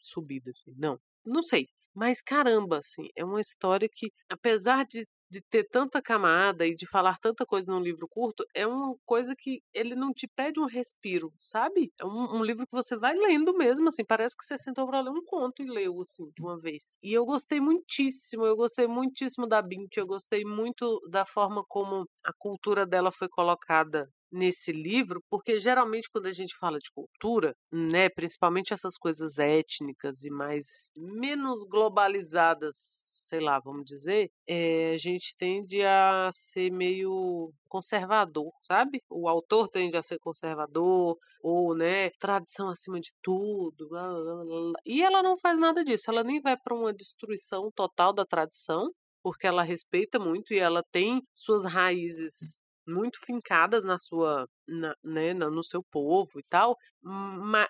subida, 0.03 0.51
assim. 0.51 0.73
Não, 0.77 0.99
não 1.25 1.43
sei. 1.43 1.67
Mas 1.95 2.23
caramba, 2.23 2.79
assim, 2.79 3.09
é 3.17 3.25
uma 3.25 3.41
história 3.41 3.89
que, 3.93 4.11
apesar 4.31 4.85
de 4.87 5.05
de 5.33 5.41
ter 5.41 5.65
tanta 5.65 6.03
camada 6.03 6.67
e 6.67 6.75
de 6.75 6.87
falar 6.87 7.17
tanta 7.19 7.47
coisa 7.47 7.73
num 7.73 7.81
livro 7.81 8.07
curto, 8.07 8.45
é 8.55 8.67
uma 8.67 8.95
coisa 9.07 9.35
que 9.35 9.63
ele 9.73 9.95
não 9.95 10.13
te 10.13 10.29
pede 10.29 10.61
um 10.61 10.67
respiro, 10.67 11.33
sabe? 11.41 11.91
É 11.99 12.05
um, 12.05 12.37
um 12.37 12.45
livro 12.45 12.67
que 12.67 12.73
você 12.73 12.97
vai 12.99 13.15
lendo 13.15 13.55
mesmo, 13.57 13.89
assim, 13.89 14.05
parece 14.05 14.37
que 14.37 14.45
você 14.45 14.59
sentou 14.59 14.87
para 14.87 15.01
ler 15.01 15.11
um 15.11 15.25
conto 15.25 15.63
e 15.63 15.67
leu, 15.67 16.01
assim, 16.03 16.31
de 16.37 16.43
uma 16.43 16.59
vez. 16.59 16.99
E 17.03 17.15
eu 17.15 17.25
gostei 17.25 17.61
muitíssimo, 17.61 18.45
eu 18.45 18.55
gostei 18.55 18.87
muitíssimo 18.87 19.47
da 19.47 19.63
Bint, 19.63 19.97
eu 19.97 20.07
gostei 20.07 20.45
muito 20.45 21.01
da 21.11 21.25
forma 21.25 21.65
como 21.67 22.07
a 22.25 22.33
cultura 22.39 22.85
dela 22.87 23.11
foi 23.11 23.29
colocada 23.29 24.07
nesse 24.33 24.73
livro, 24.73 25.21
porque 25.31 25.59
geralmente 25.61 26.09
quando 26.11 26.27
a 26.27 26.33
gente 26.33 26.57
fala 26.59 26.79
de 26.79 26.91
cultura, 26.95 27.55
né, 27.71 28.09
principalmente 28.09 28.73
essas 28.73 28.97
coisas 28.97 29.39
étnicas 29.39 30.25
e 30.25 30.31
mais 30.31 30.91
menos 30.97 31.65
globalizadas, 31.69 32.75
sei 33.27 33.41
lá, 33.41 33.61
vamos 33.61 33.85
dizer, 33.85 34.31
é, 34.47 34.93
a 34.93 34.97
gente 34.97 35.35
tende 35.39 35.83
a 35.83 36.31
ser 36.33 36.71
meio 36.71 37.53
conservador, 37.69 38.53
sabe? 38.61 39.01
O 39.11 39.29
autor 39.29 39.69
tende 39.69 39.97
a 39.97 40.03
ser 40.03 40.19
conservador 40.19 41.17
ou, 41.43 41.75
né, 41.75 42.11
tradição 42.21 42.69
acima 42.69 43.01
de 43.01 43.11
tudo, 43.23 43.89
blá, 43.89 44.09
blá, 44.13 44.45
blá, 44.45 44.73
e 44.85 45.03
ela 45.03 45.23
não 45.23 45.37
faz 45.39 45.59
nada 45.59 45.85
disso. 45.85 46.11
Ela 46.11 46.23
nem 46.23 46.41
vai 46.41 46.57
para 46.57 46.77
uma 46.77 46.93
destruição 46.93 47.71
total 47.75 48.13
da 48.13 48.25
tradição, 48.25 48.91
porque 49.23 49.47
ela 49.47 49.63
respeita 49.63 50.19
muito 50.19 50.53
e 50.53 50.59
ela 50.59 50.83
tem 50.93 51.23
suas 51.35 51.65
raízes 51.65 52.62
muito 52.87 53.19
fincadas 53.25 53.85
na 53.85 53.99
sua, 53.99 54.49
na, 54.67 54.95
né, 55.05 55.35
no 55.35 55.63
seu 55.63 55.83
povo 55.83 56.39
e 56.39 56.43
tal, 56.49 56.77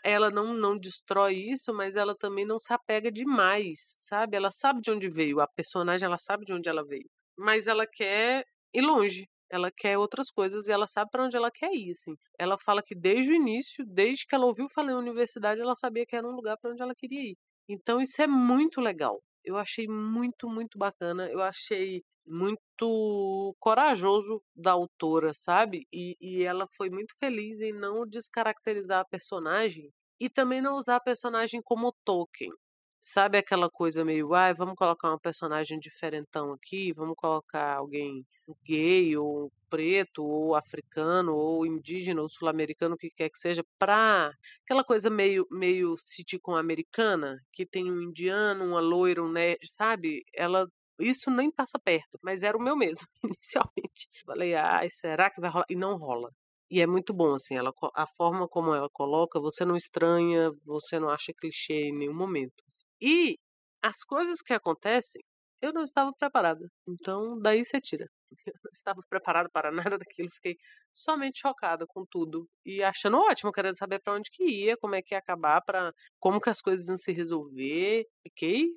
ela 0.02 0.30
não, 0.30 0.54
não 0.54 0.78
destrói 0.78 1.34
isso, 1.34 1.72
mas 1.74 1.96
ela 1.96 2.14
também 2.16 2.44
não 2.44 2.58
se 2.58 2.72
apega 2.72 3.10
demais, 3.10 3.96
sabe? 3.98 4.36
Ela 4.36 4.50
sabe 4.50 4.80
de 4.80 4.90
onde 4.90 5.08
veio, 5.08 5.40
a 5.40 5.46
personagem 5.46 6.06
ela 6.06 6.18
sabe 6.18 6.44
de 6.44 6.52
onde 6.52 6.68
ela 6.68 6.84
veio, 6.84 7.08
mas 7.36 7.66
ela 7.66 7.86
quer 7.86 8.44
ir 8.74 8.82
longe, 8.82 9.28
ela 9.50 9.70
quer 9.70 9.98
outras 9.98 10.30
coisas 10.30 10.66
e 10.66 10.72
ela 10.72 10.86
sabe 10.86 11.10
para 11.10 11.24
onde 11.24 11.36
ela 11.36 11.50
quer 11.50 11.70
ir, 11.74 11.90
assim. 11.92 12.14
Ela 12.38 12.56
fala 12.56 12.82
que 12.82 12.94
desde 12.94 13.32
o 13.32 13.34
início, 13.34 13.84
desde 13.86 14.26
que 14.26 14.34
ela 14.34 14.46
ouviu 14.46 14.66
falar 14.68 14.92
em 14.92 14.94
universidade, 14.96 15.60
ela 15.60 15.74
sabia 15.74 16.06
que 16.06 16.16
era 16.16 16.26
um 16.26 16.32
lugar 16.32 16.56
para 16.58 16.70
onde 16.72 16.80
ela 16.82 16.94
queria 16.94 17.20
ir. 17.32 17.36
Então 17.68 18.00
isso 18.00 18.20
é 18.22 18.26
muito 18.26 18.80
legal. 18.80 19.22
Eu 19.44 19.56
achei 19.58 19.86
muito, 19.86 20.48
muito 20.48 20.78
bacana. 20.78 21.28
Eu 21.30 21.42
achei 21.42 22.02
muito 22.26 23.54
corajoso 23.58 24.42
da 24.54 24.72
autora, 24.72 25.32
sabe? 25.34 25.86
E, 25.92 26.16
e 26.20 26.42
ela 26.42 26.66
foi 26.76 26.90
muito 26.90 27.14
feliz 27.18 27.60
em 27.60 27.72
não 27.72 28.06
descaracterizar 28.06 29.00
a 29.00 29.04
personagem 29.04 29.90
e 30.20 30.28
também 30.30 30.62
não 30.62 30.76
usar 30.76 30.96
a 30.96 31.00
personagem 31.00 31.60
como 31.62 31.94
Tolkien. 32.04 32.52
Sabe 33.00 33.36
aquela 33.36 33.68
coisa 33.68 34.04
meio, 34.04 34.32
ai, 34.32 34.52
ah, 34.52 34.54
vamos 34.54 34.76
colocar 34.76 35.08
uma 35.08 35.18
personagem 35.18 35.78
diferentão 35.80 36.52
aqui, 36.52 36.92
vamos 36.92 37.16
colocar 37.16 37.78
alguém 37.78 38.24
gay, 38.64 39.16
ou 39.16 39.50
preto, 39.68 40.24
ou 40.24 40.54
africano, 40.54 41.34
ou 41.34 41.66
indígena, 41.66 42.22
ou 42.22 42.28
sul-americano, 42.28 42.94
o 42.94 42.98
que 42.98 43.10
quer 43.10 43.28
que 43.28 43.38
seja, 43.38 43.64
pra 43.76 44.30
aquela 44.64 44.84
coisa 44.84 45.10
meio, 45.10 45.44
meio 45.50 45.96
sitcom 45.96 46.54
americana, 46.54 47.38
que 47.52 47.66
tem 47.66 47.90
um 47.90 48.00
indiano, 48.00 48.64
uma 48.66 48.80
loira, 48.80 49.20
um 49.22 49.32
nerd, 49.32 49.58
sabe? 49.64 50.22
Ela 50.32 50.68
isso 51.02 51.30
nem 51.30 51.50
passa 51.50 51.78
perto, 51.78 52.18
mas 52.22 52.42
era 52.42 52.56
o 52.56 52.62
meu 52.62 52.76
medo, 52.76 52.98
inicialmente. 53.24 54.08
Falei, 54.24 54.54
ai, 54.54 54.88
será 54.90 55.30
que 55.30 55.40
vai 55.40 55.50
rolar? 55.50 55.66
E 55.68 55.76
não 55.76 55.96
rola. 55.96 56.30
E 56.70 56.80
é 56.80 56.86
muito 56.86 57.12
bom, 57.12 57.34
assim, 57.34 57.56
ela, 57.56 57.72
a 57.94 58.06
forma 58.16 58.48
como 58.48 58.74
ela 58.74 58.88
coloca, 58.90 59.38
você 59.38 59.64
não 59.64 59.76
estranha, 59.76 60.50
você 60.64 60.98
não 60.98 61.10
acha 61.10 61.32
clichê 61.38 61.88
em 61.88 61.98
nenhum 61.98 62.14
momento. 62.14 62.54
E 63.00 63.36
as 63.82 64.02
coisas 64.04 64.40
que 64.40 64.54
acontecem, 64.54 65.22
eu 65.60 65.72
não 65.72 65.84
estava 65.84 66.12
preparada. 66.18 66.66
Então, 66.88 67.38
daí 67.38 67.64
você 67.64 67.80
tira. 67.80 68.06
Eu 68.46 68.54
não 68.64 68.70
estava 68.72 69.00
preparada 69.10 69.48
para 69.52 69.70
nada 69.70 69.98
daquilo, 69.98 70.30
fiquei 70.30 70.56
somente 70.90 71.40
chocada 71.40 71.84
com 71.86 72.04
tudo 72.10 72.48
e 72.64 72.82
achando 72.82 73.18
ótimo, 73.18 73.52
querendo 73.52 73.76
saber 73.76 74.00
para 74.00 74.14
onde 74.14 74.30
que 74.30 74.42
ia, 74.44 74.76
como 74.78 74.94
é 74.94 75.02
que 75.02 75.14
ia 75.14 75.18
acabar, 75.18 75.60
para 75.60 75.92
como 76.18 76.40
que 76.40 76.48
as 76.48 76.62
coisas 76.62 76.88
iam 76.88 76.96
se 76.96 77.12
resolver. 77.12 78.06
Fiquei 78.22 78.70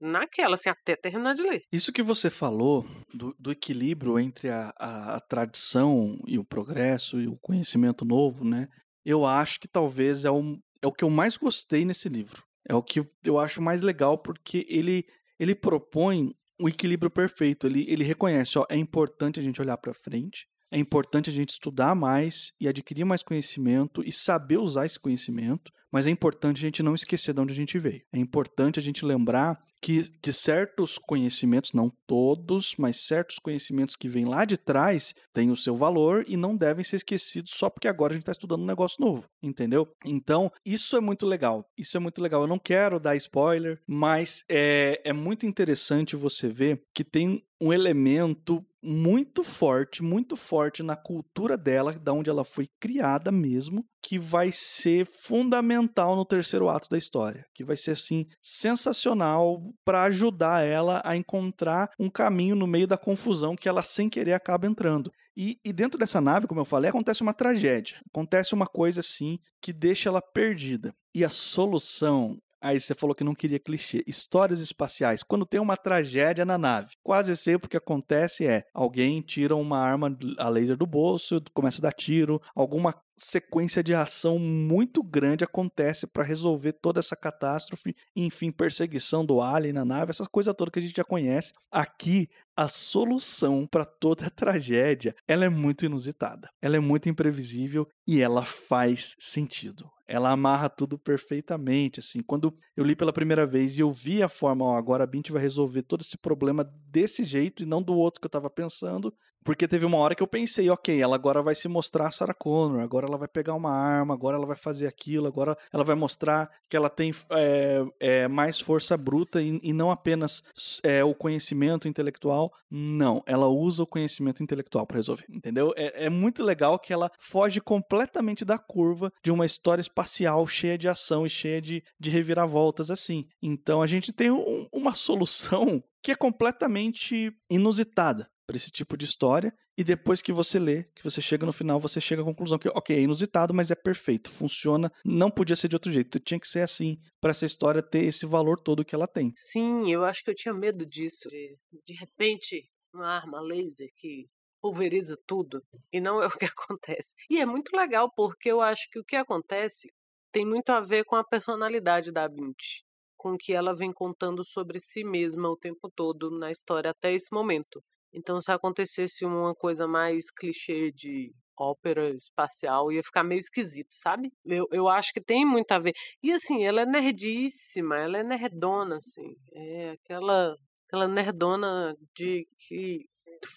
naquela, 0.00 0.54
assim, 0.54 0.68
até 0.68 0.96
terminar 0.96 1.34
de 1.34 1.42
ler. 1.42 1.62
Isso 1.72 1.92
que 1.92 2.02
você 2.02 2.30
falou 2.30 2.86
do, 3.12 3.34
do 3.38 3.50
equilíbrio 3.50 4.18
entre 4.18 4.48
a, 4.48 4.72
a, 4.78 5.16
a, 5.16 5.20
tradição 5.20 6.18
e 6.26 6.38
o 6.38 6.44
progresso 6.44 7.20
e 7.20 7.26
o 7.26 7.36
conhecimento 7.38 8.04
novo, 8.04 8.44
né? 8.44 8.68
Eu 9.04 9.24
acho 9.24 9.60
que 9.60 9.68
talvez 9.68 10.24
é 10.24 10.30
o, 10.30 10.58
é 10.82 10.86
o 10.86 10.92
que 10.92 11.04
eu 11.04 11.10
mais 11.10 11.36
gostei 11.36 11.84
nesse 11.84 12.08
livro. 12.08 12.42
É 12.68 12.74
o 12.74 12.82
que 12.82 13.06
eu 13.22 13.38
acho 13.38 13.62
mais 13.62 13.80
legal 13.80 14.18
porque 14.18 14.66
ele, 14.68 15.04
ele 15.38 15.54
propõe 15.54 16.30
um 16.60 16.68
equilíbrio 16.68 17.10
perfeito. 17.10 17.66
Ele, 17.66 17.84
ele 17.88 18.04
reconhece, 18.04 18.58
ó, 18.58 18.66
é 18.68 18.76
importante 18.76 19.38
a 19.38 19.42
gente 19.42 19.60
olhar 19.60 19.76
para 19.76 19.94
frente, 19.94 20.46
é 20.72 20.78
importante 20.78 21.30
a 21.30 21.32
gente 21.32 21.50
estudar 21.50 21.94
mais 21.94 22.52
e 22.60 22.66
adquirir 22.66 23.04
mais 23.04 23.22
conhecimento 23.22 24.02
e 24.04 24.10
saber 24.10 24.58
usar 24.58 24.86
esse 24.86 24.98
conhecimento, 24.98 25.70
mas 25.92 26.06
é 26.06 26.10
importante 26.10 26.58
a 26.58 26.60
gente 26.60 26.82
não 26.82 26.94
esquecer 26.94 27.32
de 27.32 27.40
onde 27.40 27.52
a 27.52 27.56
gente 27.56 27.78
veio. 27.78 28.02
É 28.12 28.18
importante 28.18 28.78
a 28.78 28.82
gente 28.82 29.04
lembrar 29.04 29.58
que, 29.80 30.10
que 30.20 30.32
certos 30.32 30.98
conhecimentos, 30.98 31.72
não 31.72 31.92
todos, 32.06 32.74
mas 32.78 33.04
certos 33.04 33.38
conhecimentos 33.38 33.94
que 33.94 34.08
vêm 34.08 34.24
lá 34.24 34.44
de 34.44 34.56
trás 34.56 35.14
têm 35.32 35.50
o 35.50 35.56
seu 35.56 35.76
valor 35.76 36.24
e 36.26 36.36
não 36.36 36.56
devem 36.56 36.84
ser 36.84 36.96
esquecidos 36.96 37.52
só 37.54 37.70
porque 37.70 37.88
agora 37.88 38.12
a 38.12 38.16
gente 38.16 38.22
está 38.22 38.32
estudando 38.32 38.62
um 38.62 38.66
negócio 38.66 38.96
novo, 39.00 39.24
entendeu? 39.42 39.88
Então, 40.04 40.50
isso 40.64 40.96
é 40.96 41.00
muito 41.00 41.26
legal. 41.26 41.64
Isso 41.78 41.96
é 41.96 42.00
muito 42.00 42.20
legal. 42.20 42.42
Eu 42.42 42.48
não 42.48 42.58
quero 42.58 42.98
dar 42.98 43.16
spoiler, 43.16 43.80
mas 43.86 44.44
é, 44.50 45.00
é 45.04 45.12
muito 45.12 45.46
interessante 45.46 46.16
você 46.16 46.48
ver 46.48 46.82
que 46.94 47.04
tem 47.04 47.42
um 47.60 47.72
elemento 47.72 48.64
muito 48.82 49.42
forte, 49.42 50.02
muito 50.02 50.36
forte 50.36 50.82
na 50.82 50.94
cultura 50.94 51.56
dela, 51.56 51.92
da 51.92 52.12
onde 52.12 52.30
ela 52.30 52.44
foi 52.44 52.68
criada 52.80 53.32
mesmo, 53.32 53.84
que 54.06 54.20
vai 54.20 54.52
ser 54.52 55.04
fundamental 55.04 56.14
no 56.14 56.24
terceiro 56.24 56.68
ato 56.68 56.88
da 56.88 56.96
história, 56.96 57.44
que 57.52 57.64
vai 57.64 57.76
ser 57.76 57.90
assim 57.90 58.24
sensacional 58.40 59.60
para 59.84 60.04
ajudar 60.04 60.64
ela 60.64 61.02
a 61.04 61.16
encontrar 61.16 61.90
um 61.98 62.08
caminho 62.08 62.54
no 62.54 62.68
meio 62.68 62.86
da 62.86 62.96
confusão 62.96 63.56
que 63.56 63.68
ela 63.68 63.82
sem 63.82 64.08
querer 64.08 64.34
acaba 64.34 64.64
entrando. 64.64 65.10
E, 65.36 65.58
e, 65.64 65.72
dentro 65.72 65.98
dessa 65.98 66.20
nave, 66.20 66.46
como 66.46 66.60
eu 66.60 66.64
falei, 66.64 66.88
acontece 66.88 67.20
uma 67.20 67.34
tragédia. 67.34 68.00
Acontece 68.08 68.54
uma 68.54 68.68
coisa 68.68 69.00
assim 69.00 69.40
que 69.60 69.72
deixa 69.72 70.08
ela 70.08 70.22
perdida. 70.22 70.94
E 71.12 71.24
a 71.24 71.28
solução 71.28 72.38
Aí 72.66 72.80
você 72.80 72.96
falou 72.96 73.14
que 73.14 73.22
não 73.22 73.32
queria 73.32 73.60
clichê. 73.60 74.02
Histórias 74.08 74.58
espaciais. 74.60 75.22
Quando 75.22 75.46
tem 75.46 75.60
uma 75.60 75.76
tragédia 75.76 76.44
na 76.44 76.58
nave, 76.58 76.96
quase 77.00 77.36
sempre 77.36 77.66
o 77.66 77.70
que 77.70 77.76
acontece 77.76 78.44
é 78.44 78.64
alguém 78.74 79.22
tira 79.22 79.54
uma 79.54 79.78
arma 79.78 80.18
a 80.36 80.48
laser 80.48 80.76
do 80.76 80.84
bolso, 80.84 81.40
começa 81.54 81.78
a 81.78 81.82
dar 81.82 81.92
tiro, 81.92 82.42
alguma 82.56 82.92
sequência 83.16 83.84
de 83.84 83.94
ação 83.94 84.36
muito 84.36 85.00
grande 85.00 85.44
acontece 85.44 86.08
para 86.08 86.24
resolver 86.24 86.72
toda 86.72 86.98
essa 86.98 87.14
catástrofe, 87.14 87.94
enfim, 88.16 88.50
perseguição 88.50 89.24
do 89.24 89.40
alien 89.40 89.72
na 89.72 89.84
nave, 89.84 90.10
essa 90.10 90.26
coisa 90.26 90.52
toda 90.52 90.72
que 90.72 90.80
a 90.80 90.82
gente 90.82 90.96
já 90.96 91.04
conhece. 91.04 91.52
Aqui, 91.70 92.28
a 92.56 92.66
solução 92.66 93.64
para 93.64 93.84
toda 93.84 94.26
a 94.26 94.30
tragédia, 94.34 95.14
ela 95.28 95.44
é 95.44 95.48
muito 95.48 95.86
inusitada. 95.86 96.50
Ela 96.60 96.76
é 96.76 96.80
muito 96.80 97.08
imprevisível 97.08 97.86
e 98.04 98.20
ela 98.20 98.44
faz 98.44 99.14
sentido 99.20 99.88
ela 100.06 100.30
amarra 100.30 100.68
tudo 100.68 100.98
perfeitamente, 100.98 102.00
assim. 102.00 102.22
Quando 102.22 102.54
eu 102.76 102.84
li 102.84 102.94
pela 102.94 103.12
primeira 103.12 103.46
vez 103.46 103.76
e 103.76 103.80
eu 103.80 103.90
vi 103.90 104.22
a 104.22 104.28
forma, 104.28 104.64
ó, 104.64 104.76
agora 104.76 105.04
a 105.04 105.06
Bint 105.06 105.30
vai 105.30 105.42
resolver 105.42 105.82
todo 105.82 106.02
esse 106.02 106.16
problema 106.16 106.64
desse 106.90 107.24
jeito 107.24 107.62
e 107.62 107.66
não 107.66 107.82
do 107.82 107.94
outro 107.94 108.20
que 108.20 108.26
eu 108.26 108.30
tava 108.30 108.48
pensando, 108.50 109.12
porque 109.46 109.68
teve 109.68 109.86
uma 109.86 109.98
hora 109.98 110.12
que 110.12 110.22
eu 110.24 110.26
pensei, 110.26 110.68
ok, 110.68 111.00
ela 111.00 111.14
agora 111.14 111.40
vai 111.40 111.54
se 111.54 111.68
mostrar 111.68 112.08
a 112.08 112.10
Sarah 112.10 112.34
Connor, 112.34 112.80
agora 112.80 113.06
ela 113.06 113.16
vai 113.16 113.28
pegar 113.28 113.54
uma 113.54 113.70
arma, 113.70 114.12
agora 114.12 114.36
ela 114.36 114.44
vai 114.44 114.56
fazer 114.56 114.88
aquilo, 114.88 115.28
agora 115.28 115.56
ela 115.72 115.84
vai 115.84 115.94
mostrar 115.94 116.50
que 116.68 116.76
ela 116.76 116.90
tem 116.90 117.12
é, 117.30 117.84
é, 118.00 118.28
mais 118.28 118.58
força 118.58 118.96
bruta 118.96 119.40
e, 119.40 119.60
e 119.62 119.72
não 119.72 119.92
apenas 119.92 120.42
é, 120.82 121.04
o 121.04 121.14
conhecimento 121.14 121.86
intelectual. 121.86 122.52
Não, 122.68 123.22
ela 123.24 123.46
usa 123.46 123.84
o 123.84 123.86
conhecimento 123.86 124.42
intelectual 124.42 124.84
para 124.84 124.96
resolver, 124.96 125.26
entendeu? 125.30 125.72
É, 125.76 126.06
é 126.06 126.10
muito 126.10 126.42
legal 126.42 126.76
que 126.76 126.92
ela 126.92 127.08
foge 127.16 127.60
completamente 127.60 128.44
da 128.44 128.58
curva 128.58 129.12
de 129.22 129.30
uma 129.30 129.46
história 129.46 129.80
espacial 129.96 130.46
cheia 130.46 130.76
de 130.76 130.88
ação 130.88 131.24
e 131.24 131.30
cheia 131.30 131.60
de, 131.60 131.82
de 131.98 132.10
reviravoltas 132.10 132.90
assim. 132.90 133.26
Então 133.42 133.80
a 133.80 133.86
gente 133.86 134.12
tem 134.12 134.30
um, 134.30 134.68
uma 134.70 134.92
solução 134.92 135.82
que 136.02 136.12
é 136.12 136.14
completamente 136.14 137.32
inusitada 137.50 138.30
para 138.46 138.56
esse 138.56 138.70
tipo 138.70 138.96
de 138.96 139.06
história. 139.06 139.52
E 139.78 139.84
depois 139.84 140.22
que 140.22 140.32
você 140.32 140.58
lê, 140.58 140.84
que 140.94 141.04
você 141.04 141.20
chega 141.20 141.44
no 141.44 141.52
final, 141.52 141.78
você 141.78 142.00
chega 142.00 142.22
à 142.22 142.24
conclusão 142.24 142.58
que, 142.58 142.68
ok, 142.68 142.96
é 142.96 143.00
inusitado, 143.00 143.52
mas 143.52 143.70
é 143.70 143.74
perfeito, 143.74 144.30
funciona, 144.30 144.90
não 145.04 145.30
podia 145.30 145.54
ser 145.54 145.68
de 145.68 145.76
outro 145.76 145.92
jeito, 145.92 146.18
tinha 146.18 146.40
que 146.40 146.48
ser 146.48 146.60
assim 146.60 146.98
para 147.20 147.28
essa 147.30 147.44
história 147.44 147.82
ter 147.82 148.04
esse 148.04 148.24
valor 148.24 148.58
todo 148.58 148.82
que 148.82 148.94
ela 148.94 149.06
tem. 149.06 149.32
Sim, 149.34 149.92
eu 149.92 150.02
acho 150.02 150.24
que 150.24 150.30
eu 150.30 150.34
tinha 150.34 150.54
medo 150.54 150.86
disso, 150.86 151.28
de, 151.28 151.58
de 151.86 151.92
repente 151.92 152.66
uma 152.94 153.06
arma 153.06 153.38
laser 153.42 153.90
que 153.96 154.26
pulveriza 154.66 155.16
tudo, 155.24 155.62
e 155.92 156.00
não 156.00 156.20
é 156.20 156.26
o 156.26 156.30
que 156.30 156.46
acontece. 156.50 157.14
E 157.30 157.40
é 157.40 157.46
muito 157.46 157.76
legal 157.76 158.10
porque 158.12 158.50
eu 158.50 158.60
acho 158.60 158.88
que 158.90 158.98
o 158.98 159.04
que 159.04 159.14
acontece 159.14 159.88
tem 160.32 160.44
muito 160.44 160.70
a 160.70 160.80
ver 160.80 161.04
com 161.04 161.14
a 161.14 161.24
personalidade 161.24 162.10
da 162.10 162.28
Bint, 162.28 162.82
com 163.16 163.34
o 163.34 163.38
que 163.38 163.52
ela 163.52 163.74
vem 163.74 163.92
contando 163.92 164.44
sobre 164.44 164.80
si 164.80 165.04
mesma 165.04 165.48
o 165.48 165.56
tempo 165.56 165.88
todo 165.94 166.36
na 166.36 166.50
história 166.50 166.90
até 166.90 167.12
esse 167.12 167.32
momento. 167.32 167.80
Então, 168.12 168.40
se 168.40 168.50
acontecesse 168.50 169.24
uma 169.24 169.54
coisa 169.54 169.86
mais 169.86 170.30
clichê 170.36 170.90
de 170.90 171.32
ópera 171.58 172.10
espacial, 172.10 172.90
ia 172.90 173.02
ficar 173.02 173.22
meio 173.22 173.38
esquisito, 173.38 173.92
sabe? 173.92 174.30
Eu, 174.44 174.66
eu 174.72 174.88
acho 174.88 175.12
que 175.12 175.20
tem 175.20 175.46
muito 175.46 175.70
a 175.72 175.78
ver. 175.78 175.92
E 176.22 176.32
assim, 176.32 176.64
ela 176.64 176.82
é 176.82 176.86
nerdíssima, 176.86 177.96
ela 177.98 178.18
é 178.18 178.24
nerdona, 178.24 178.96
assim. 178.96 179.34
É 179.54 179.90
aquela, 179.90 180.56
aquela 180.88 181.06
nerdona 181.06 181.94
de 182.14 182.46
que. 182.66 183.06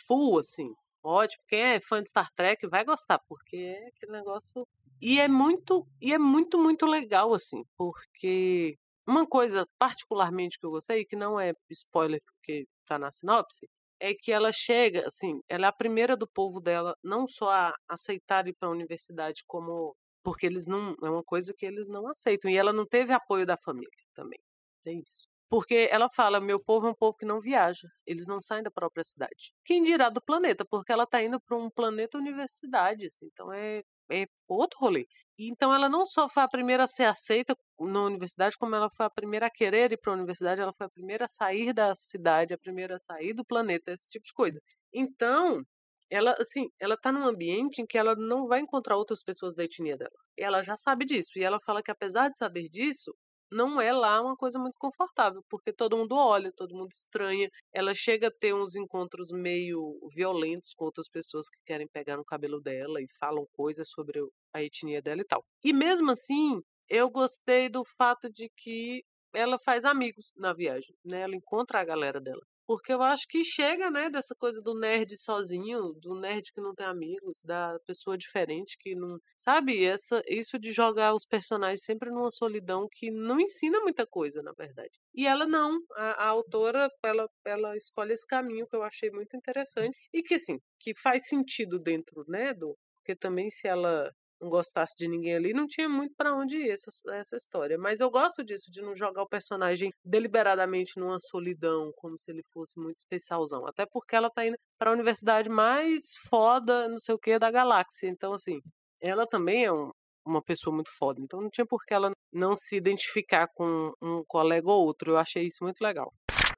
full, 0.08 0.40
assim. 0.40 0.70
Ótimo. 1.10 1.44
Quem 1.48 1.60
é 1.60 1.80
fã 1.82 2.02
de 2.04 2.10
Star 2.10 2.30
Trek 2.36 2.68
vai 2.68 2.86
gostar, 2.86 3.20
porque 3.28 3.58
é 3.58 3.88
aquele 3.88 4.12
negócio. 4.12 4.68
E 5.02 5.20
é 5.20 5.28
muito, 5.28 5.88
e 6.02 6.14
é 6.14 6.20
muito, 6.20 6.60
muito 6.60 6.86
legal, 6.86 7.34
assim, 7.34 7.64
porque 7.78 8.76
uma 9.08 9.26
coisa 9.26 9.66
particularmente 9.80 10.60
que 10.60 10.66
eu 10.66 10.72
gostei, 10.72 11.06
que 11.06 11.16
não 11.16 11.40
é 11.40 11.54
spoiler 11.72 12.22
porque 12.26 12.68
tá 12.86 13.00
na 13.00 13.12
sinopse, 13.12 13.68
é 14.00 14.14
que 14.14 14.32
ela 14.32 14.52
chega, 14.52 15.04
assim, 15.08 15.40
ela 15.50 15.66
é 15.66 15.70
a 15.70 15.74
primeira 15.74 16.16
do 16.16 16.28
povo 16.28 16.60
dela 16.62 16.94
não 17.04 17.28
só 17.28 17.50
a 17.50 17.74
aceitar 17.88 18.48
ir 18.48 18.54
para 18.60 18.70
a 18.70 18.72
universidade 18.72 19.42
como 19.48 19.96
porque 20.24 20.46
eles 20.46 20.68
não 20.68 20.96
é 21.04 21.10
uma 21.10 21.24
coisa 21.24 21.54
que 21.58 21.66
eles 21.66 21.88
não 21.88 22.08
aceitam 22.08 22.52
e 22.52 22.58
ela 22.58 22.74
não 22.74 22.86
teve 22.86 23.14
apoio 23.14 23.46
da 23.46 23.58
família 23.58 23.90
também. 24.14 24.40
É 24.86 24.92
isso. 24.94 25.28
Porque 25.50 25.88
ela 25.92 26.08
fala, 26.10 26.40
meu 26.40 26.60
povo 26.60 26.88
é 26.88 26.92
um 26.92 26.96
povo 26.96 27.18
que 27.18 27.26
não 27.26 27.40
viaja, 27.40 27.88
eles 28.06 28.28
não 28.28 28.40
saem 28.42 28.62
da 28.64 28.70
própria 28.70 29.04
cidade. 29.04 29.52
Quem 29.66 29.82
dirá 29.84 30.10
do 30.10 30.22
planeta, 30.22 30.64
porque 30.64 30.92
ela 30.92 31.04
está 31.06 31.22
indo 31.24 31.40
para 31.42 31.58
um 31.58 31.70
planeta 31.72 32.18
universidade, 32.20 33.08
assim, 33.08 33.26
então 33.34 33.52
é, 33.52 33.82
é 34.12 34.28
outro 34.48 34.80
rolê. 34.80 35.08
Então 35.40 35.74
ela 35.74 35.90
não 35.90 36.06
só 36.06 36.30
foi 36.30 36.44
a 36.44 36.48
primeira 36.48 36.84
a 36.84 36.88
ser 36.88 37.06
aceita 37.06 37.56
na 37.80 38.04
universidade, 38.04 38.58
como 38.58 38.76
ela 38.76 38.90
foi 38.90 39.06
a 39.06 39.10
primeira 39.10 39.48
a 39.48 39.50
querer 39.50 39.92
ir 39.92 39.98
para 39.98 40.12
a 40.12 40.16
universidade, 40.16 40.62
ela 40.62 40.74
foi 40.74 40.86
a 40.86 40.90
primeira 40.90 41.26
a 41.26 41.28
sair 41.28 41.74
da 41.74 41.96
cidade, 41.96 42.54
a 42.54 42.58
primeira 42.58 42.96
a 42.96 43.00
sair 43.00 43.34
do 43.34 43.44
planeta, 43.46 43.92
esse 43.92 44.08
tipo 44.10 44.26
de 44.26 44.34
coisa. 44.34 44.60
Então, 44.94 45.64
ela 46.10 46.36
assim, 46.40 46.68
ela 46.80 46.98
tá 46.98 47.12
num 47.12 47.26
ambiente 47.26 47.82
em 47.82 47.86
que 47.88 47.98
ela 47.98 48.16
não 48.16 48.48
vai 48.48 48.60
encontrar 48.60 48.98
outras 48.98 49.24
pessoas 49.24 49.56
da 49.56 49.64
etnia 49.64 49.98
dela. 49.98 50.12
Ela 50.38 50.62
já 50.62 50.76
sabe 50.76 51.06
disso. 51.06 51.32
E 51.38 51.44
ela 51.44 51.60
fala 51.60 51.82
que 51.84 51.92
apesar 51.92 52.30
de 52.30 52.38
saber 52.38 52.70
disso, 52.70 53.16
não 53.52 53.82
é 53.82 53.92
lá 53.92 54.22
uma 54.22 54.36
coisa 54.36 54.60
muito 54.60 54.76
confortável, 54.80 55.44
porque 55.50 55.74
todo 55.74 55.98
mundo 55.98 56.16
olha, 56.16 56.52
todo 56.52 56.76
mundo 56.76 56.92
estranha. 56.92 57.50
Ela 57.74 57.94
chega 57.94 58.28
a 58.28 58.32
ter 58.32 58.54
uns 58.54 58.76
encontros 58.76 59.32
meio 59.32 60.00
violentos 60.14 60.74
com 60.74 60.86
outras 60.86 61.08
pessoas 61.10 61.50
que 61.50 61.60
querem 61.66 61.88
pegar 61.88 62.18
no 62.18 62.26
cabelo 62.26 62.62
dela 62.62 63.02
e 63.02 63.08
falam 63.20 63.46
coisas 63.54 63.90
sobre 63.90 64.20
a 64.54 64.64
etnia 64.64 65.02
dela 65.02 65.22
e 65.22 65.26
tal. 65.26 65.44
E 65.64 65.74
mesmo 65.74 66.12
assim, 66.12 66.62
eu 66.90 67.10
gostei 67.10 67.70
do 67.70 67.84
fato 67.98 68.30
de 68.32 68.50
que 68.58 69.04
ela 69.34 69.60
faz 69.60 69.86
amigos 69.86 70.32
na 70.36 70.54
viagem, 70.54 70.96
né? 71.06 71.22
Ela 71.22 71.36
encontra 71.36 71.80
a 71.80 71.86
galera 71.86 72.20
dela. 72.20 72.42
Porque 72.70 72.94
eu 72.94 73.02
acho 73.02 73.24
que 73.28 73.44
chega, 73.44 73.90
né, 73.90 74.12
dessa 74.12 74.36
coisa 74.36 74.62
do 74.62 74.80
nerd 74.80 75.18
sozinho, 75.18 75.92
do 75.94 76.14
nerd 76.14 76.52
que 76.54 76.62
não 76.62 76.76
tem 76.76 76.86
amigos, 76.86 77.42
da 77.44 77.80
pessoa 77.84 78.16
diferente 78.16 78.78
que 78.80 78.94
não. 78.94 79.18
Sabe? 79.36 79.84
Essa, 79.84 80.22
isso 80.28 80.60
de 80.60 80.72
jogar 80.72 81.16
os 81.16 81.26
personagens 81.26 81.82
sempre 81.84 82.12
numa 82.12 82.30
solidão 82.30 82.88
que 82.92 83.10
não 83.10 83.40
ensina 83.40 83.80
muita 83.80 84.06
coisa, 84.06 84.44
na 84.44 84.52
verdade. 84.56 84.92
E 85.16 85.26
ela 85.26 85.48
não. 85.48 85.80
A, 85.96 86.26
a 86.26 86.28
autora, 86.28 86.88
ela, 87.04 87.28
ela 87.44 87.76
escolhe 87.76 88.14
esse 88.14 88.28
caminho 88.28 88.68
que 88.68 88.76
eu 88.76 88.84
achei 88.84 89.10
muito 89.10 89.36
interessante. 89.36 89.98
E 90.14 90.22
que, 90.22 90.36
assim, 90.36 90.60
que 90.80 90.94
faz 91.02 91.28
sentido 91.28 91.80
dentro, 91.80 92.24
né, 92.28 92.54
do. 92.54 92.78
Porque 93.00 93.16
também 93.16 93.50
se 93.50 93.68
ela 93.68 94.12
não 94.42 94.50
gostasse 94.50 94.94
de 94.98 95.08
ninguém 95.08 95.36
ali, 95.36 95.54
não 95.54 95.68
tinha 95.68 95.90
muito 95.90 96.14
para 96.16 96.36
onde 96.36 96.58
ir 96.58 96.72
essa, 96.72 96.90
essa 97.14 97.36
história. 97.36 97.78
Mas 97.78 98.00
eu 98.00 98.10
gosto 98.10 98.44
disso, 98.44 98.72
de 98.72 98.82
não 98.82 98.96
jogar 98.96 99.24
o 99.24 99.28
personagem 99.28 99.92
deliberadamente 100.04 100.94
numa 100.98 101.20
solidão, 101.20 101.92
como 101.98 102.18
se 102.18 102.32
ele 102.32 102.44
fosse 102.54 102.80
muito 102.80 102.98
especialzão. 102.98 103.68
Até 103.68 103.86
porque 103.86 104.16
ela 104.16 104.30
tá 104.30 104.46
indo 104.46 104.56
para 104.78 104.92
a 104.92 104.94
universidade 104.94 105.50
mais 105.50 106.02
foda, 106.30 106.88
não 106.88 107.00
sei 107.00 107.16
o 107.16 107.20
que, 107.20 107.38
da 107.38 107.52
galáxia. 107.52 108.08
Então, 108.08 108.34
assim, 108.34 108.60
ela 109.02 109.26
também 109.28 109.66
é 109.66 109.72
um, 109.72 109.92
uma 110.26 110.42
pessoa 110.42 110.74
muito 110.74 110.90
foda. 110.98 111.20
Então 111.22 111.42
não 111.42 111.50
tinha 111.50 111.66
por 111.66 111.84
que 111.86 111.94
ela 111.94 112.12
não 112.32 112.56
se 112.56 112.78
identificar 112.78 113.48
com 113.54 113.92
um 114.02 114.24
colega 114.28 114.70
ou 114.70 114.86
outro. 114.86 115.12
Eu 115.12 115.18
achei 115.18 115.46
isso 115.46 115.64
muito 115.64 115.82
legal. 115.82 116.12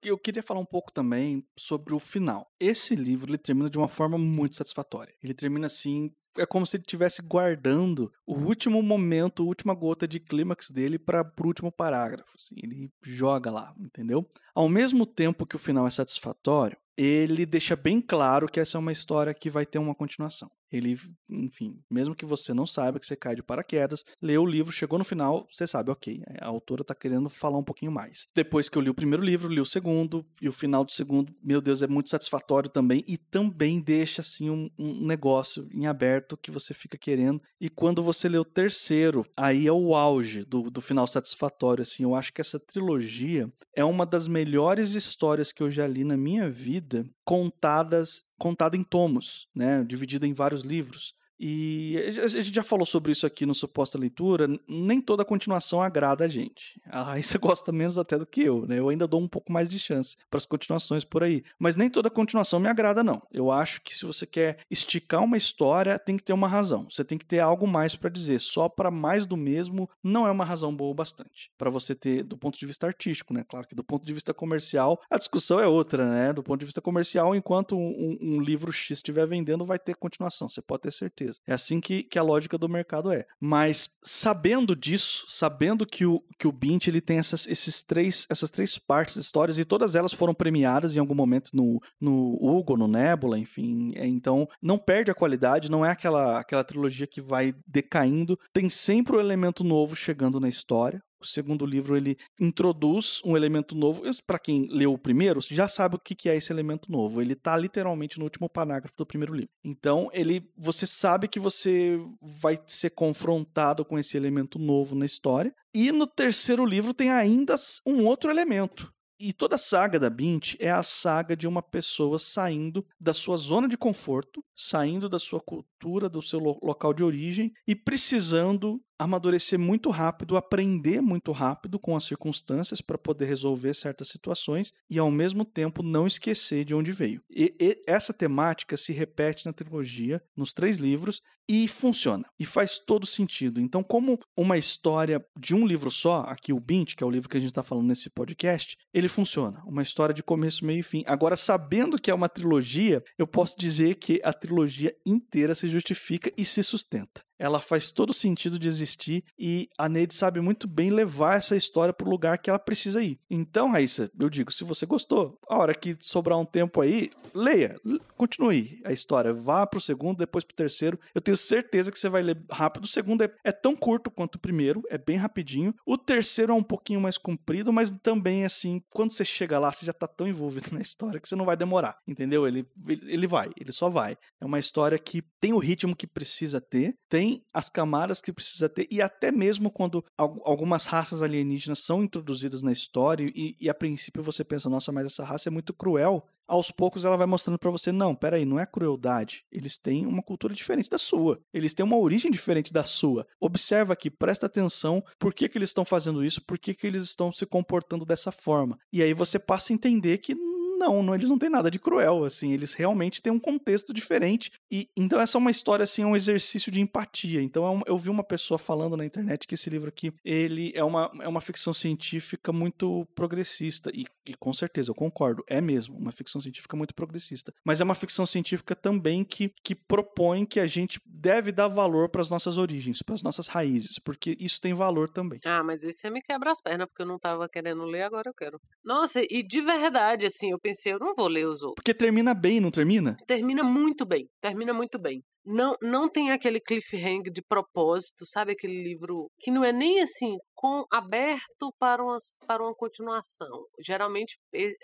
Eu 0.04 0.17
queria 0.17 0.41
falar 0.41 0.60
um 0.60 0.65
pouco 0.65 0.91
também 0.91 1.46
sobre 1.58 1.94
o 1.94 2.00
final. 2.00 2.48
Esse 2.60 2.96
livro 2.96 3.30
ele 3.30 3.38
termina 3.38 3.70
de 3.70 3.78
uma 3.78 3.88
forma 3.88 4.17
muito 4.17 4.56
satisfatória. 4.56 5.13
Ele 5.22 5.34
termina 5.34 5.67
assim 5.67 6.12
é 6.38 6.46
como 6.46 6.65
se 6.65 6.78
ele 6.78 6.84
estivesse 6.84 7.22
guardando 7.22 8.12
o 8.26 8.36
último 8.36 8.82
momento, 8.82 9.44
a 9.44 9.46
última 9.46 9.74
gota 9.74 10.08
de 10.08 10.20
clímax 10.20 10.72
dele 10.72 10.98
para 10.98 11.22
o 11.22 11.48
último 11.48 11.72
parágrafo. 11.72 12.36
Assim, 12.36 12.56
ele 12.58 12.91
joga 13.04 13.52
lá, 13.52 13.74
entendeu? 13.80 14.28
Ao 14.54 14.70
mesmo 14.70 15.06
tempo 15.06 15.46
que 15.46 15.56
o 15.56 15.60
final 15.60 15.88
é 15.88 15.91
satisfatório, 15.91 16.78
ele 16.97 17.45
deixa 17.45 17.75
bem 17.75 18.01
claro 18.01 18.47
que 18.47 18.60
essa 18.60 18.77
é 18.77 18.80
uma 18.80 18.91
história 18.91 19.34
que 19.34 19.49
vai 19.49 19.65
ter 19.65 19.80
uma 19.80 19.95
continuação. 19.95 20.49
Ele, 20.71 20.97
enfim, 21.30 21.77
mesmo 21.89 22.15
que 22.15 22.25
você 22.25 22.54
não 22.54 22.65
saiba 22.65 22.97
que 22.97 23.06
você 23.06 23.15
cai 23.15 23.36
de 23.36 23.43
paraquedas, 23.43 24.06
leu 24.21 24.43
o 24.43 24.45
livro, 24.45 24.71
chegou 24.71 24.97
no 24.97 25.04
final, 25.04 25.45
você 25.51 25.67
sabe, 25.67 25.91
ok, 25.91 26.21
a 26.39 26.47
autora 26.47 26.82
está 26.82 26.95
querendo 26.95 27.30
falar 27.30 27.58
um 27.58 27.63
pouquinho 27.63 27.91
mais. 27.91 28.27
Depois 28.34 28.69
que 28.69 28.77
eu 28.77 28.82
li 28.82 28.89
o 28.89 28.93
primeiro 28.93 29.21
livro, 29.21 29.51
li 29.51 29.60
o 29.60 29.65
segundo, 29.65 30.25
e 30.41 30.47
o 30.47 30.54
final 30.54 30.86
do 30.86 30.91
segundo, 30.91 31.36
meu 31.43 31.60
Deus, 31.60 31.82
é 31.82 31.88
muito 31.88 32.10
satisfatório 32.10 32.69
também, 32.69 33.04
e 33.06 33.17
também 33.17 33.82
deixa, 33.82 34.21
assim, 34.21 34.49
um, 34.49 34.69
um 34.80 35.06
negócio 35.06 35.67
em 35.73 35.88
aberto 35.88 36.38
que 36.38 36.49
você 36.49 36.73
fica 36.73 36.97
querendo. 36.97 37.41
E 37.60 37.69
quando 37.69 38.01
você 38.01 38.30
lê 38.30 38.38
o 38.38 38.45
terceiro, 38.45 39.25
aí 39.36 39.67
é 39.67 39.73
o 39.73 39.93
auge 39.93 40.45
do, 40.45 40.69
do 40.71 40.80
final 40.80 41.06
satisfatório, 41.06 41.82
assim, 41.82 42.04
eu 42.04 42.15
acho 42.15 42.32
que 42.32 42.39
essa 42.39 42.58
trilogia 42.58 43.51
é 43.75 43.84
uma 43.84 44.06
das 44.06 44.27
melhores 44.27 44.93
histórias 44.93 45.51
que 45.51 45.62
eu 45.62 45.69
já 45.69 45.86
li 45.86 46.06
na 46.06 46.15
minha 46.15 46.49
vida, 46.49 46.81
contadas 47.24 48.24
contada 48.38 48.76
em 48.76 48.84
tomos, 48.84 49.48
né, 49.54 49.84
dividida 49.84 50.28
em 50.28 50.34
vários 50.34 50.62
livros. 50.63 51.13
E 51.43 51.97
a 52.23 52.27
gente 52.27 52.54
já 52.54 52.62
falou 52.62 52.86
sobre 52.86 53.12
isso 53.12 53.25
aqui 53.25 53.47
no 53.47 53.56
Suposta 53.56 53.97
Leitura, 53.97 54.47
nem 54.67 55.01
toda 55.01 55.25
continuação 55.25 55.82
agrada 55.82 56.23
a 56.23 56.27
gente. 56.27 56.80
A 56.86 57.01
Raíssa 57.01 57.39
gosta 57.41 57.71
menos 57.71 57.97
até 57.97 58.15
do 58.15 58.27
que 58.27 58.43
eu, 58.43 58.67
né? 58.67 58.77
Eu 58.77 58.89
ainda 58.89 59.08
dou 59.08 59.19
um 59.19 59.27
pouco 59.27 59.51
mais 59.51 59.67
de 59.67 59.80
chance 59.80 60.15
para 60.30 60.38
as 60.38 60.45
continuações 60.45 61.04
por 61.04 61.23
aí. 61.23 61.43
Mas 61.58 61.75
nem 61.75 61.89
toda 61.89 62.12
continuação 62.12 62.60
me 62.60 62.67
agrada, 62.67 63.04
não. 63.04 63.23
Eu 63.32 63.49
acho 63.49 63.82
que 63.82 63.95
se 63.95 64.06
você 64.06 64.27
quer 64.27 64.60
esticar 64.69 65.23
uma 65.23 65.36
história, 65.36 65.97
tem 65.97 66.15
que 66.15 66.23
ter 66.23 66.32
uma 66.32 66.47
razão. 66.47 66.86
Você 66.88 67.04
tem 67.04 67.17
que 67.17 67.25
ter 67.25 67.39
algo 67.39 67.65
mais 67.65 67.95
para 67.95 68.12
dizer. 68.12 68.39
Só 68.39 68.69
para 68.69 68.91
mais 68.91 69.25
do 69.25 69.36
mesmo 69.36 69.89
não 70.04 70.27
é 70.27 70.32
uma 70.32 70.45
razão 70.45 70.75
boa 70.75 70.91
o 70.91 70.93
bastante. 70.93 71.51
Para 71.58 71.71
você 71.71 71.95
ter, 71.95 72.21
do 72.21 72.38
ponto 72.38 72.60
de 72.60 72.67
vista 72.67 72.86
artístico, 72.86 73.34
né? 73.34 73.43
Claro 73.49 73.67
que 73.67 73.73
do 73.73 73.84
ponto 73.84 74.06
de 74.06 74.13
vista 74.13 74.32
comercial, 74.32 75.01
a 75.10 75.17
discussão 75.17 75.60
é 75.60 75.65
outra, 75.65 76.08
né? 76.08 76.34
Do 76.34 76.43
ponto 76.43 76.60
de 76.60 76.65
vista 76.65 76.82
comercial, 76.82 77.36
enquanto 77.36 77.75
um, 77.75 78.17
um 78.21 78.39
livro 78.39 78.71
X 78.71 78.99
estiver 78.99 79.25
vendendo, 79.25 79.65
vai 79.65 79.80
ter 79.80 79.95
continuação, 79.95 80.47
você 80.47 80.62
pode 80.62 80.84
ter 80.84 80.91
certeza 80.91 81.31
certeza. 81.32 81.39
É 81.48 81.54
assim 81.54 81.80
que, 81.80 82.04
que 82.04 82.20
a 82.20 82.24
lógica 82.24 82.58
do 82.58 82.70
mercado 82.70 83.12
é. 83.12 83.26
Mas 83.39 83.89
sabendo 84.04 84.76
disso, 84.76 85.26
sabendo 85.28 85.86
que 85.86 86.06
o, 86.06 86.24
que 86.38 86.48
o 86.48 86.52
Bint 86.52 86.88
ele 86.88 87.02
tem 87.02 87.17
essas, 87.17 87.48
esses 87.48 87.84
três, 87.84 88.26
essas 88.30 88.50
três 88.50 88.78
partes 88.78 89.15
histórias 89.15 89.58
e 89.58 89.65
todas 89.65 89.96
elas 89.96 90.13
foram 90.13 90.34
premiadas 90.34 90.96
em 90.96 91.00
algum 91.00 91.15
momento 91.15 91.52
no, 91.54 91.80
no 92.00 92.38
Hugo, 92.41 92.78
no 92.78 92.88
Nebula, 92.88 93.38
enfim. 93.38 93.94
É, 93.96 94.08
então 94.08 94.48
não 94.62 94.78
perde 94.78 95.12
a 95.12 95.15
qualidade, 95.15 95.72
não 95.72 95.86
é 95.86 95.91
aquela, 95.91 96.39
aquela 96.39 96.63
trilogia 96.63 97.08
que 97.08 97.22
vai 97.22 97.54
decaindo. 97.67 98.38
Tem 98.54 98.70
sempre 98.70 99.15
o 99.15 99.17
um 99.17 99.22
elemento 99.22 99.63
novo 99.63 99.96
chegando 99.96 100.39
na 100.39 100.50
história. 100.50 101.02
O 101.22 101.26
segundo 101.26 101.66
livro 101.66 101.96
ele 101.96 102.18
introduz 102.40 103.22
um 103.24 103.38
elemento 103.38 103.76
novo. 103.76 104.02
Para 104.26 104.40
quem 104.40 104.68
leu 104.70 104.94
o 104.94 104.98
primeiro, 104.98 105.40
já 105.42 105.68
sabe 105.68 105.96
o 105.96 106.00
que 106.00 106.28
é 106.28 106.36
esse 106.36 106.52
elemento 106.52 106.92
novo. 106.92 107.22
Ele 107.22 107.34
está 107.34 107.56
literalmente 107.56 108.18
no 108.18 108.26
último 108.26 108.50
parágrafo 108.50 108.96
do 108.98 109.06
primeiro 109.06 109.34
livro. 109.34 109.52
Então, 109.64 110.10
ele, 110.14 110.50
você 110.58 110.88
sabe 110.88 111.28
que 111.28 111.40
você 111.40 112.00
vai 112.22 112.60
ser 112.66 112.90
confrontado 112.92 113.86
com 113.86 114.00
esse 114.00 114.18
elemento 114.18 114.58
novo 114.58 114.96
na 114.96 115.06
história. 115.06 115.54
E 115.74 115.92
no 115.92 116.08
terceiro 116.08 116.66
livro 116.66 116.94
tem 116.94 117.12
ainda 117.12 117.56
um 117.86 118.06
outro 118.06 118.32
elemento. 118.32 118.92
E 119.20 119.32
toda 119.32 119.56
a 119.56 119.60
saga 119.60 120.00
da 120.00 120.10
Bint 120.10 120.56
é 120.60 120.72
a 120.72 120.82
saga 120.82 121.36
de 121.36 121.48
uma 121.48 121.62
pessoa 121.62 122.18
saindo 122.18 122.84
da 123.00 123.14
sua 123.14 123.38
zona 123.38 123.68
de 123.68 123.78
conforto, 123.78 124.44
saindo 124.56 125.08
da 125.08 125.20
sua 125.20 125.40
cultura, 125.82 126.08
do 126.08 126.22
seu 126.22 126.39
local 126.39 126.94
de 126.94 127.04
origem 127.04 127.52
e 127.67 127.76
precisando 127.76 128.80
amadurecer 129.02 129.58
muito 129.58 129.89
rápido, 129.89 130.38
aprender 130.38 131.02
muito 131.02 131.32
rápido 131.32 131.80
com 131.80 131.96
as 131.96 132.04
circunstâncias 132.04 132.82
para 132.82 133.00
poder 133.00 133.26
resolver 133.26 133.74
certas 133.74 134.10
situações 134.10 134.72
e 134.88 135.00
ao 135.00 135.10
mesmo 135.10 135.44
tempo 135.44 135.82
não 135.82 136.06
esquecer 136.06 136.63
de 136.63 136.76
onde 136.76 136.91
veio. 136.91 137.24
E, 137.28 137.56
e, 137.60 137.82
essa 137.88 138.13
temática 138.13 138.78
se 138.78 138.94
repete 138.94 139.48
na 139.48 139.54
trilogia, 139.54 140.22
nos 140.38 140.54
três 140.54 140.78
livros 140.78 141.20
e 141.50 141.67
funciona 141.67 142.26
e 142.39 142.46
faz 142.46 142.78
todo 142.78 143.08
sentido. 143.08 143.60
Então, 143.60 143.84
como 143.84 144.20
uma 144.38 144.58
história 144.58 145.26
de 145.38 145.56
um 145.56 145.65
livro 145.65 145.89
só, 145.89 146.22
aqui 146.28 146.54
o 146.54 146.60
Bint, 146.60 146.94
que 146.94 147.04
é 147.04 147.08
o 147.08 147.10
livro 147.10 147.28
que 147.28 147.38
a 147.38 147.39
gente 147.39 147.50
está 147.50 147.63
falando 147.63 147.88
nesse 147.88 148.10
podcast, 148.10 148.78
ele 148.94 149.08
funciona. 149.08 149.63
Uma 149.65 149.82
história 149.82 150.13
de 150.13 150.22
começo, 150.22 150.63
meio 150.63 150.80
e 150.80 150.84
fim. 150.84 151.04
Agora, 151.08 151.36
sabendo 151.36 152.00
que 152.00 152.12
é 152.12 152.13
uma 152.13 152.30
trilogia, 152.30 153.04
eu 153.17 153.26
posso 153.26 153.58
dizer 153.58 153.96
que 153.96 154.22
a 154.24 154.32
trilogia 154.32 154.96
inteira 155.06 155.56
se 155.56 155.67
justifica 155.72 156.32
e 156.38 156.46
se 156.46 156.62
sustenta 156.62 157.24
ela 157.41 157.60
faz 157.60 157.91
todo 157.91 158.13
sentido 158.13 158.60
de 158.60 158.67
existir 158.67 159.23
e 159.38 159.67
a 159.75 159.89
Neide 159.89 160.13
sabe 160.13 160.39
muito 160.39 160.67
bem 160.67 160.91
levar 160.91 161.38
essa 161.38 161.56
história 161.56 161.91
para 161.91 162.06
o 162.06 162.10
lugar 162.10 162.38
que 162.38 162.51
ela 162.51 162.60
precisa 162.60 163.01
ir. 163.01 163.19
Então, 163.27 163.71
Raíssa, 163.71 164.12
eu 164.19 164.30
digo, 164.30 164.51
se 164.51 164.63
você 164.63 164.86
gostou, 164.86 165.39
a 165.49 165.58
hora 165.58 165.73
que 165.73 165.97
sobrar 165.99 166.38
um 166.38 166.45
tempo 166.45 166.80
aí, 166.82 167.10
leia, 167.34 167.80
continue 168.15 168.80
a 168.86 168.91
história, 168.91 169.34
vá 169.34 169.65
para 169.65 169.80
o 169.80 169.82
segundo, 169.82 170.19
depois 170.19 170.43
para 170.43 170.54
o 170.54 170.56
terceiro. 170.56 170.99
Eu 171.15 171.21
tenho 171.21 171.36
certeza 171.36 171.91
que 171.91 171.97
você 171.97 172.10
vai 172.10 172.21
ler 172.21 172.39
rápido. 172.51 172.84
O 172.84 172.88
segundo 172.88 173.23
é, 173.23 173.34
é, 173.43 173.51
tão 173.51 173.75
curto 173.75 174.12
quanto 174.12 174.36
o 174.36 174.39
primeiro, 174.39 174.84
é 174.88 174.97
bem 174.99 175.17
rapidinho. 175.17 175.73
O 175.84 175.97
terceiro 175.97 176.54
é 176.54 176.56
um 176.56 176.62
pouquinho 176.62 177.01
mais 177.01 177.17
comprido, 177.17 177.73
mas 177.73 177.91
também 178.04 178.45
assim, 178.45 178.84
quando 178.93 179.13
você 179.13 179.25
chega 179.25 179.58
lá, 179.58 179.71
você 179.71 179.84
já 179.84 179.91
está 179.91 180.06
tão 180.06 180.27
envolvido 180.27 180.67
na 180.75 180.82
história 180.82 181.19
que 181.19 181.27
você 181.27 181.36
não 181.36 181.45
vai 181.45 181.58
demorar, 181.58 181.97
entendeu? 182.08 182.47
Ele, 182.47 182.67
ele, 182.88 183.01
ele 183.12 183.27
vai, 183.27 183.49
ele 183.60 183.71
só 183.71 183.89
vai. 183.89 184.15
É 184.39 184.45
uma 184.45 184.60
história 184.60 184.99
que 184.99 185.23
tem 185.39 185.54
o 185.54 185.58
ritmo 185.58 185.95
que 185.95 186.06
precisa 186.06 186.62
ter, 186.62 186.95
tem 187.10 187.31
as 187.54 187.70
camadas 187.70 188.20
que 188.22 188.34
precisa 188.34 188.67
ter, 188.67 188.88
e 188.89 189.02
até 189.02 189.32
mesmo 189.32 189.70
quando 189.70 190.04
algumas 190.17 190.86
raças 190.86 191.22
alienígenas 191.22 191.80
são 191.80 192.04
introduzidas 192.04 192.62
na 192.62 192.72
história, 192.72 193.32
e, 193.36 193.56
e 193.60 193.70
a 193.70 193.74
princípio 193.74 194.24
você 194.24 194.44
pensa, 194.44 194.70
nossa, 194.70 194.91
mas 194.91 195.06
essa 195.06 195.24
raça 195.24 195.50
é 195.50 195.52
muito 195.52 195.74
cruel, 195.74 196.26
aos 196.52 196.70
poucos 196.70 197.06
ela 197.06 197.15
vai 197.15 197.26
mostrando 197.26 197.58
para 197.58 197.72
você, 197.72 197.94
não, 197.94 198.13
peraí, 198.13 198.44
não 198.44 198.60
é 198.60 198.65
crueldade. 198.65 199.46
Eles 199.50 199.78
têm 199.78 200.06
uma 200.06 200.22
cultura 200.22 200.54
diferente 200.54 200.89
da 200.89 200.98
sua. 200.98 201.39
Eles 201.54 201.74
têm 201.74 201.86
uma 201.86 201.98
origem 201.98 202.30
diferente 202.30 202.74
da 202.74 202.84
sua. 202.84 203.26
Observa 203.39 203.94
aqui, 203.94 204.10
presta 204.10 204.48
atenção 204.48 205.02
por 205.17 205.34
que, 205.34 205.48
que 205.48 205.58
eles 205.58 205.70
estão 205.70 205.86
fazendo 205.86 206.26
isso, 206.26 206.41
por 206.41 206.60
que, 206.60 206.74
que 206.74 206.86
eles 206.86 207.04
estão 207.04 207.32
se 207.32 207.46
comportando 207.46 208.04
dessa 208.04 208.34
forma. 208.34 208.78
E 208.91 209.02
aí 209.02 209.13
você 209.13 209.39
passa 209.39 209.72
a 209.72 209.74
entender 209.74 210.17
que 210.17 210.36
não, 210.82 211.04
não, 211.04 211.13
eles 211.13 211.30
não 211.30 211.38
têm 211.38 211.50
nada 211.50 211.70
de 211.70 211.78
cruel, 211.78 212.26
assim, 212.26 212.52
eles 212.54 212.74
realmente 212.74 213.22
têm 213.22 213.32
um 213.32 213.39
contexto 213.39 213.94
diferente. 213.94 214.52
E 214.72 214.89
então 214.98 215.20
essa 215.20 215.38
é 215.38 215.39
uma 215.39 215.52
história 215.52 215.84
assim, 215.84 216.02
é 216.02 216.06
um 216.06 216.15
exercício 216.15 216.72
de 216.72 216.82
empatia. 216.82 217.41
Então 217.41 217.80
é 217.80 217.82
eu 217.86 217.98
vi 217.98 218.10
uma 218.10 218.24
pessoa 218.24 218.58
falando 218.58 218.98
na 218.98 219.06
internet 219.06 219.48
que 219.48 219.54
esse 219.54 219.70
livro 219.70 219.89
aqui, 219.89 220.12
ele 220.26 220.72
é 220.74 220.84
uma, 220.84 221.12
é 221.22 221.28
uma 221.28 221.41
ficção 221.41 221.74
científica 221.74 222.52
muito 222.52 223.08
progressista 223.13 223.91
e, 223.94 224.06
e 224.26 224.34
com 224.34 224.52
certeza 224.52 224.89
eu 224.89 224.96
concordo, 224.96 225.44
é 225.48 225.62
mesmo, 225.62 225.96
uma 225.98 226.12
ficção 226.12 226.41
científica 226.41 226.76
muito 226.76 226.96
progressista, 226.96 227.54
mas 227.63 227.80
é 227.80 227.84
uma 227.84 227.96
ficção 227.96 228.26
científica 228.26 228.76
também 228.76 229.24
que, 229.24 229.54
que 229.63 229.76
propõe 229.76 230.46
que 230.46 230.60
a 230.60 230.65
gente 230.65 231.00
deve 231.22 231.52
dar 231.52 231.68
valor 231.68 232.10
para 232.10 232.22
as 232.22 232.30
nossas 232.30 232.58
origens, 232.58 233.02
para 233.04 233.14
as 233.14 233.22
nossas 233.22 233.48
raízes, 233.48 234.00
porque 234.04 234.36
isso 234.40 234.60
tem 234.60 234.74
valor 234.74 235.10
também. 235.10 235.40
Ah, 235.46 235.64
mas 235.64 235.84
esse 235.84 236.10
me 236.10 236.22
quebra 236.22 236.52
as 236.52 236.62
pernas 236.62 236.88
porque 236.88 237.04
eu 237.04 237.08
não 237.08 237.20
tava 237.20 237.48
querendo 237.48 237.84
ler, 237.84 238.02
agora 238.02 238.30
eu 238.30 238.34
quero. 238.34 238.60
Nossa, 238.84 239.22
e 239.30 239.44
de 239.44 239.62
verdade 239.62 240.26
assim, 240.26 240.52
eu 240.52 240.60
pensei, 240.60 240.94
eu 240.94 241.00
não 241.00 241.14
vou 241.14 241.28
ler 241.28 241.48
os 241.48 241.62
outros. 241.62 241.76
Porque 241.76 241.94
termina 241.94 242.34
bem, 242.34 242.60
não 242.60 242.72
termina? 242.72 243.16
Termina 243.28 243.64
muito 243.64 244.06
bem, 244.06 244.28
termina 244.42 244.74
muito 244.74 245.00
bem. 245.00 245.22
Não, 245.44 245.74
não 245.82 246.08
tem 246.08 246.32
aquele 246.32 246.60
cliffhanger 246.60 247.32
de 247.34 247.42
propósito, 247.42 248.26
sabe? 248.28 248.52
Aquele 248.52 248.84
livro 248.84 249.28
que 249.40 249.50
não 249.50 249.64
é 249.64 249.72
nem 249.72 250.00
assim, 250.00 250.38
com 250.54 250.86
aberto 250.92 251.74
para, 251.80 252.04
umas, 252.04 252.38
para 252.46 252.64
uma 252.64 252.76
continuação. 252.76 253.66
Geralmente, 253.84 254.38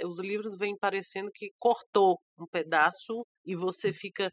os 0.04 0.20
livros 0.20 0.58
vêm 0.58 0.76
parecendo 0.76 1.30
que 1.32 1.52
cortou 1.60 2.18
um 2.40 2.48
pedaço 2.48 3.24
e 3.46 3.56
você 3.56 3.92
fica. 3.92 4.32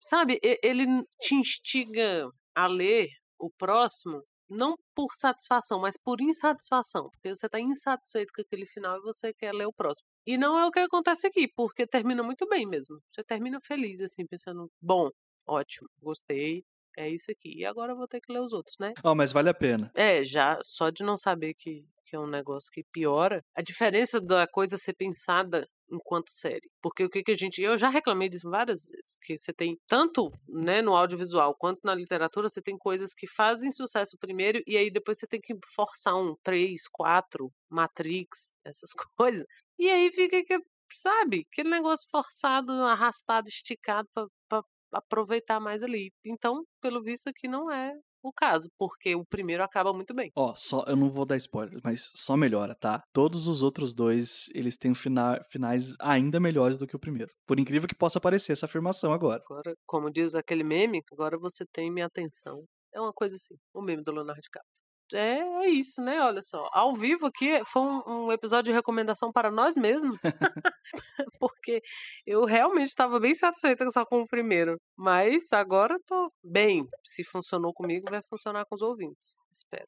Sabe? 0.00 0.38
Ele 0.42 0.86
te 1.20 1.34
instiga 1.34 2.30
a 2.54 2.66
ler 2.66 3.08
o 3.38 3.50
próximo 3.50 4.22
não 4.48 4.76
por 4.94 5.12
satisfação, 5.12 5.80
mas 5.80 5.96
por 5.96 6.20
insatisfação, 6.20 7.10
porque 7.10 7.34
você 7.34 7.46
está 7.46 7.60
insatisfeito 7.60 8.32
com 8.34 8.40
aquele 8.40 8.66
final 8.66 8.96
e 8.98 9.02
você 9.02 9.32
quer 9.34 9.52
ler 9.52 9.66
o 9.66 9.72
próximo. 9.72 10.06
E 10.26 10.38
não 10.38 10.58
é 10.58 10.64
o 10.64 10.70
que 10.70 10.78
acontece 10.78 11.26
aqui, 11.26 11.46
porque 11.54 11.86
termina 11.86 12.22
muito 12.22 12.46
bem 12.48 12.66
mesmo. 12.66 12.98
Você 13.06 13.22
termina 13.22 13.60
feliz, 13.60 14.00
assim, 14.00 14.26
pensando, 14.26 14.70
bom, 14.80 15.10
ótimo, 15.46 15.88
gostei, 16.00 16.64
é 16.96 17.08
isso 17.08 17.30
aqui. 17.30 17.58
E 17.58 17.64
agora 17.64 17.92
eu 17.92 17.96
vou 17.96 18.08
ter 18.08 18.20
que 18.20 18.32
ler 18.32 18.40
os 18.40 18.52
outros, 18.52 18.76
né? 18.80 18.92
Oh, 19.04 19.14
mas 19.14 19.32
vale 19.32 19.50
a 19.50 19.54
pena. 19.54 19.90
É, 19.94 20.24
já 20.24 20.58
só 20.64 20.90
de 20.90 21.04
não 21.04 21.16
saber 21.16 21.54
que, 21.54 21.86
que 22.04 22.16
é 22.16 22.18
um 22.18 22.26
negócio 22.26 22.70
que 22.72 22.82
piora. 22.92 23.44
A 23.54 23.62
diferença 23.62 24.20
da 24.20 24.46
coisa 24.48 24.76
ser 24.76 24.94
pensada 24.94 25.68
enquanto 25.90 26.30
série. 26.30 26.70
Porque 26.82 27.04
o 27.04 27.10
que, 27.10 27.22
que 27.22 27.32
a 27.32 27.36
gente. 27.36 27.62
Eu 27.62 27.76
já 27.76 27.88
reclamei 27.88 28.28
disso 28.28 28.48
várias 28.50 28.88
vezes, 28.88 29.16
que 29.22 29.36
você 29.36 29.52
tem 29.52 29.78
tanto 29.86 30.30
né, 30.48 30.82
no 30.82 30.94
audiovisual 30.96 31.54
quanto 31.54 31.80
na 31.84 31.94
literatura, 31.94 32.48
você 32.48 32.62
tem 32.62 32.76
coisas 32.76 33.14
que 33.14 33.26
fazem 33.26 33.70
sucesso 33.70 34.16
primeiro 34.18 34.62
e 34.66 34.76
aí 34.76 34.90
depois 34.90 35.18
você 35.18 35.26
tem 35.26 35.40
que 35.40 35.54
forçar 35.74 36.16
um 36.16 36.34
três, 36.42 36.88
quatro, 36.88 37.52
Matrix, 37.70 38.54
essas 38.64 38.90
coisas. 39.16 39.44
E 39.78 39.88
aí 39.90 40.10
fica 40.12 40.42
que, 40.44 40.58
sabe, 40.92 41.46
aquele 41.52 41.70
negócio 41.70 42.08
forçado, 42.10 42.72
arrastado, 42.72 43.48
esticado 43.48 44.08
para 44.48 44.64
aproveitar 44.92 45.60
mais 45.60 45.82
ali. 45.82 46.12
Então, 46.24 46.64
pelo 46.80 47.02
visto 47.02 47.28
aqui 47.28 47.48
não 47.48 47.70
é 47.70 47.94
o 48.22 48.32
caso, 48.32 48.68
porque 48.78 49.14
o 49.14 49.24
primeiro 49.24 49.62
acaba 49.62 49.92
muito 49.92 50.14
bem. 50.14 50.30
Ó, 50.36 50.52
oh, 50.52 50.56
só 50.56 50.84
eu 50.86 50.96
não 50.96 51.10
vou 51.10 51.24
dar 51.24 51.36
spoiler, 51.36 51.80
mas 51.82 52.10
só 52.14 52.36
melhora, 52.36 52.74
tá? 52.74 53.02
Todos 53.12 53.46
os 53.46 53.62
outros 53.62 53.94
dois, 53.94 54.46
eles 54.54 54.76
têm 54.76 54.94
fina, 54.94 55.40
finais 55.50 55.94
ainda 56.00 56.40
melhores 56.40 56.78
do 56.78 56.86
que 56.86 56.96
o 56.96 57.00
primeiro. 57.00 57.30
Por 57.46 57.58
incrível 57.58 57.88
que 57.88 57.94
possa 57.94 58.20
parecer 58.20 58.52
essa 58.52 58.66
afirmação 58.66 59.12
agora. 59.12 59.42
Agora, 59.48 59.74
como 59.86 60.10
diz 60.10 60.34
aquele 60.34 60.64
meme, 60.64 61.02
agora 61.12 61.38
você 61.38 61.64
tem 61.72 61.90
minha 61.90 62.06
atenção. 62.06 62.64
É 62.94 63.00
uma 63.00 63.12
coisa 63.12 63.36
assim, 63.36 63.54
o 63.74 63.82
meme 63.82 64.02
do 64.02 64.12
Leonardo 64.12 64.40
DiCaprio. 64.40 64.77
É, 65.12 65.38
é 65.40 65.70
isso, 65.70 66.00
né? 66.00 66.20
Olha 66.20 66.42
só. 66.42 66.68
Ao 66.72 66.94
vivo 66.94 67.26
aqui 67.26 67.62
foi 67.64 67.82
um, 67.82 68.02
um 68.06 68.32
episódio 68.32 68.70
de 68.70 68.76
recomendação 68.76 69.32
para 69.32 69.50
nós 69.50 69.76
mesmos. 69.76 70.20
Porque 71.40 71.80
eu 72.26 72.44
realmente 72.44 72.88
estava 72.88 73.18
bem 73.20 73.34
satisfeita 73.34 73.88
só 73.90 74.04
com 74.04 74.22
o 74.22 74.26
primeiro. 74.26 74.76
Mas 74.96 75.52
agora 75.52 75.98
tô 76.06 76.32
bem. 76.42 76.86
Se 77.04 77.24
funcionou 77.24 77.72
comigo, 77.72 78.10
vai 78.10 78.22
funcionar 78.22 78.64
com 78.66 78.74
os 78.74 78.82
ouvintes. 78.82 79.38
Espero. 79.50 79.86